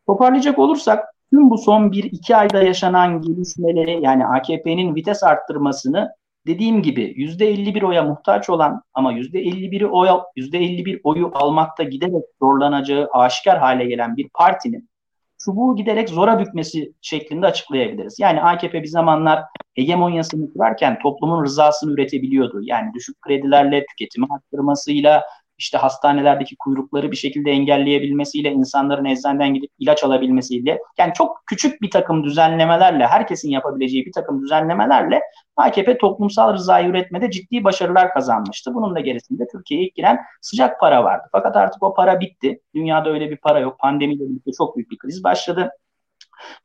Toparlayacak 0.07 0.59
olursak 0.59 1.05
tüm 1.29 1.49
bu 1.49 1.57
son 1.57 1.91
bir 1.91 2.03
iki 2.03 2.35
ayda 2.35 2.63
yaşanan 2.63 3.21
gelişmeleri 3.21 3.99
yani 4.03 4.25
AKP'nin 4.25 4.95
vites 4.95 5.23
arttırmasını 5.23 6.09
dediğim 6.47 6.81
gibi 6.81 7.13
yüzde 7.15 7.47
51 7.47 7.81
oya 7.81 8.03
muhtaç 8.03 8.49
olan 8.49 8.81
ama 8.93 9.11
yüzde 9.11 9.43
51'i 9.43 9.85
oy, 9.85 10.07
%51 10.35 10.99
oyu 11.03 11.31
almakta 11.33 11.83
giderek 11.83 12.23
zorlanacağı 12.41 13.09
aşikar 13.13 13.59
hale 13.59 13.85
gelen 13.85 14.17
bir 14.17 14.29
partinin 14.33 14.89
çubuğu 15.37 15.75
giderek 15.75 16.09
zora 16.09 16.39
bükmesi 16.39 16.93
şeklinde 17.01 17.45
açıklayabiliriz. 17.45 18.19
Yani 18.19 18.41
AKP 18.41 18.83
bir 18.83 18.87
zamanlar 18.87 19.43
hegemonyasını 19.75 20.53
kurarken 20.53 20.99
toplumun 20.99 21.43
rızasını 21.43 21.93
üretebiliyordu. 21.93 22.59
Yani 22.61 22.93
düşük 22.93 23.21
kredilerle, 23.21 23.85
tüketimi 23.85 24.27
arttırmasıyla, 24.29 25.23
işte 25.57 25.77
hastanelerdeki 25.77 26.55
kuyrukları 26.55 27.11
bir 27.11 27.15
şekilde 27.15 27.51
engelleyebilmesiyle, 27.51 28.51
insanların 28.51 29.05
eczaneden 29.05 29.53
gidip 29.53 29.71
ilaç 29.79 30.03
alabilmesiyle, 30.03 30.79
yani 30.97 31.13
çok 31.13 31.43
küçük 31.45 31.81
bir 31.81 31.91
takım 31.91 32.23
düzenlemelerle, 32.23 33.07
herkesin 33.07 33.49
yapabileceği 33.49 34.05
bir 34.05 34.11
takım 34.11 34.41
düzenlemelerle 34.41 35.21
AKP 35.55 35.97
toplumsal 35.97 36.53
rızayı 36.53 36.87
üretmede 36.87 37.31
ciddi 37.31 37.63
başarılar 37.63 38.13
kazanmıştı. 38.13 38.73
Bunun 38.73 38.95
da 38.95 38.99
gerisinde 38.99 39.47
Türkiye'ye 39.51 39.87
ilk 39.87 39.95
giren 39.95 40.19
sıcak 40.41 40.79
para 40.79 41.03
vardı. 41.03 41.27
Fakat 41.31 41.55
artık 41.57 41.83
o 41.83 41.93
para 41.93 42.19
bitti. 42.19 42.59
Dünyada 42.75 43.09
öyle 43.09 43.29
bir 43.29 43.37
para 43.37 43.59
yok. 43.59 43.79
Pandemiyle 43.79 44.29
birlikte 44.29 44.51
çok 44.57 44.75
büyük 44.75 44.91
bir 44.91 44.97
kriz 44.97 45.23
başladı. 45.23 45.69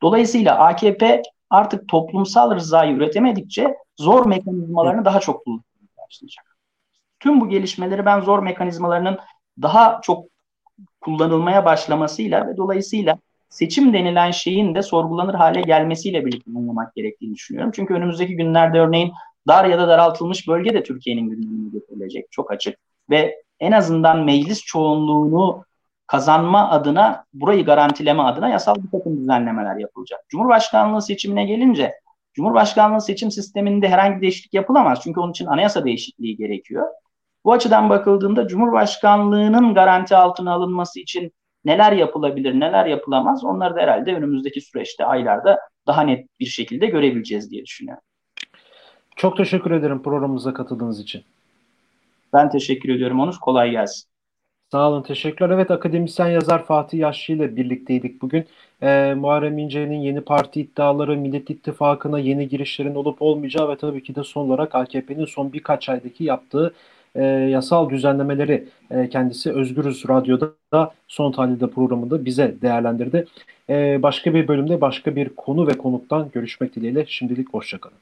Dolayısıyla 0.01 0.59
AKP 0.59 1.21
artık 1.49 1.89
toplumsal 1.89 2.55
rızayı 2.55 2.95
üretemedikçe 2.95 3.75
zor 3.97 4.25
mekanizmalarını 4.25 5.05
daha 5.05 5.19
çok 5.19 5.43
kullanmaya 5.43 5.63
başlayacak. 6.07 6.52
Tüm 7.23 7.41
bu 7.41 7.49
gelişmeleri 7.49 8.05
ben 8.05 8.19
zor 8.19 8.39
mekanizmalarının 8.39 9.17
daha 9.61 9.99
çok 10.03 10.25
kullanılmaya 11.01 11.65
başlamasıyla 11.65 12.47
ve 12.47 12.57
dolayısıyla 12.57 13.17
seçim 13.49 13.93
denilen 13.93 14.31
şeyin 14.31 14.75
de 14.75 14.81
sorgulanır 14.81 15.33
hale 15.33 15.61
gelmesiyle 15.61 16.25
birlikte 16.25 16.51
anlamak 16.57 16.95
gerektiğini 16.95 17.35
düşünüyorum. 17.35 17.71
Çünkü 17.75 17.93
önümüzdeki 17.93 18.35
günlerde 18.35 18.79
örneğin 18.79 19.11
dar 19.47 19.65
ya 19.65 19.77
da 19.77 19.87
daraltılmış 19.87 20.47
bölge 20.47 20.73
de 20.73 20.83
Türkiye'nin 20.83 21.29
gündemine 21.29 21.69
getirilecek 21.69 22.31
çok 22.31 22.51
açık 22.51 22.79
ve 23.09 23.43
en 23.59 23.71
azından 23.71 24.23
meclis 24.23 24.61
çoğunluğunu 24.61 25.65
kazanma 26.07 26.69
adına 26.69 27.25
burayı 27.33 27.65
garantileme 27.65 28.23
adına 28.23 28.49
yasal 28.49 28.75
bir 28.75 28.89
takım 28.97 29.17
düzenlemeler 29.17 29.75
yapılacak. 29.75 30.19
Cumhurbaşkanlığı 30.29 31.01
seçimine 31.01 31.45
gelince 31.45 31.93
Cumhurbaşkanlığı 32.33 33.01
seçim 33.01 33.31
sisteminde 33.31 33.89
herhangi 33.89 34.15
bir 34.15 34.21
değişiklik 34.21 34.53
yapılamaz. 34.53 34.99
Çünkü 35.03 35.19
onun 35.19 35.31
için 35.31 35.45
anayasa 35.45 35.85
değişikliği 35.85 36.37
gerekiyor. 36.37 36.87
Bu 37.45 37.53
açıdan 37.53 37.89
bakıldığında 37.89 38.47
Cumhurbaşkanlığının 38.47 39.73
garanti 39.73 40.15
altına 40.15 40.53
alınması 40.53 40.99
için 40.99 41.33
neler 41.65 41.91
yapılabilir, 41.91 42.59
neler 42.59 42.85
yapılamaz 42.85 43.43
onları 43.43 43.75
da 43.75 43.79
herhalde 43.79 44.15
önümüzdeki 44.15 44.61
süreçte, 44.61 45.05
aylarda 45.05 45.59
daha 45.87 46.01
net 46.01 46.27
bir 46.39 46.45
şekilde 46.45 46.85
görebileceğiz 46.85 47.51
diye 47.51 47.65
düşünüyorum. 47.65 48.03
Çok 49.15 49.37
teşekkür 49.37 49.71
ederim 49.71 50.03
programımıza 50.03 50.53
katıldığınız 50.53 50.99
için. 50.99 51.23
Ben 52.33 52.49
teşekkür 52.49 52.89
ediyorum 52.89 53.19
Onur. 53.19 53.35
Kolay 53.41 53.71
gelsin. 53.71 54.09
Sağ 54.71 54.89
olun, 54.89 55.01
teşekkürler. 55.01 55.49
Evet, 55.49 55.71
akademisyen 55.71 56.27
yazar 56.27 56.65
Fatih 56.65 56.99
Yaşlı 56.99 57.33
ile 57.33 57.55
birlikteydik 57.55 58.21
bugün. 58.21 58.45
Ee, 58.81 59.13
Muharrem 59.17 59.57
İnce'nin 59.57 59.99
yeni 59.99 60.21
parti 60.21 60.61
iddiaları, 60.61 61.17
Millet 61.17 61.49
İttifakı'na 61.49 62.19
yeni 62.19 62.47
girişlerin 62.47 62.95
olup 62.95 63.21
olmayacağı 63.21 63.69
ve 63.69 63.77
tabii 63.77 64.03
ki 64.03 64.15
de 64.15 64.23
son 64.23 64.49
olarak 64.49 64.75
AKP'nin 64.75 65.25
son 65.25 65.53
birkaç 65.53 65.89
aydaki 65.89 66.23
yaptığı 66.23 66.73
e, 67.15 67.23
yasal 67.25 67.89
düzenlemeleri 67.89 68.67
e, 68.91 69.09
kendisi 69.09 69.51
Özgürüz 69.51 70.09
Radyo'da 70.09 70.53
da 70.73 70.93
son 71.07 71.31
tahlilde 71.31 71.67
programında 71.67 72.25
bize 72.25 72.55
değerlendirdi. 72.61 73.25
E, 73.69 74.03
başka 74.03 74.33
bir 74.33 74.47
bölümde 74.47 74.81
başka 74.81 75.15
bir 75.15 75.29
konu 75.29 75.67
ve 75.67 75.73
konuktan 75.73 76.29
görüşmek 76.33 76.75
dileğiyle 76.75 77.05
şimdilik 77.07 77.53
hoşçakalın. 77.53 77.97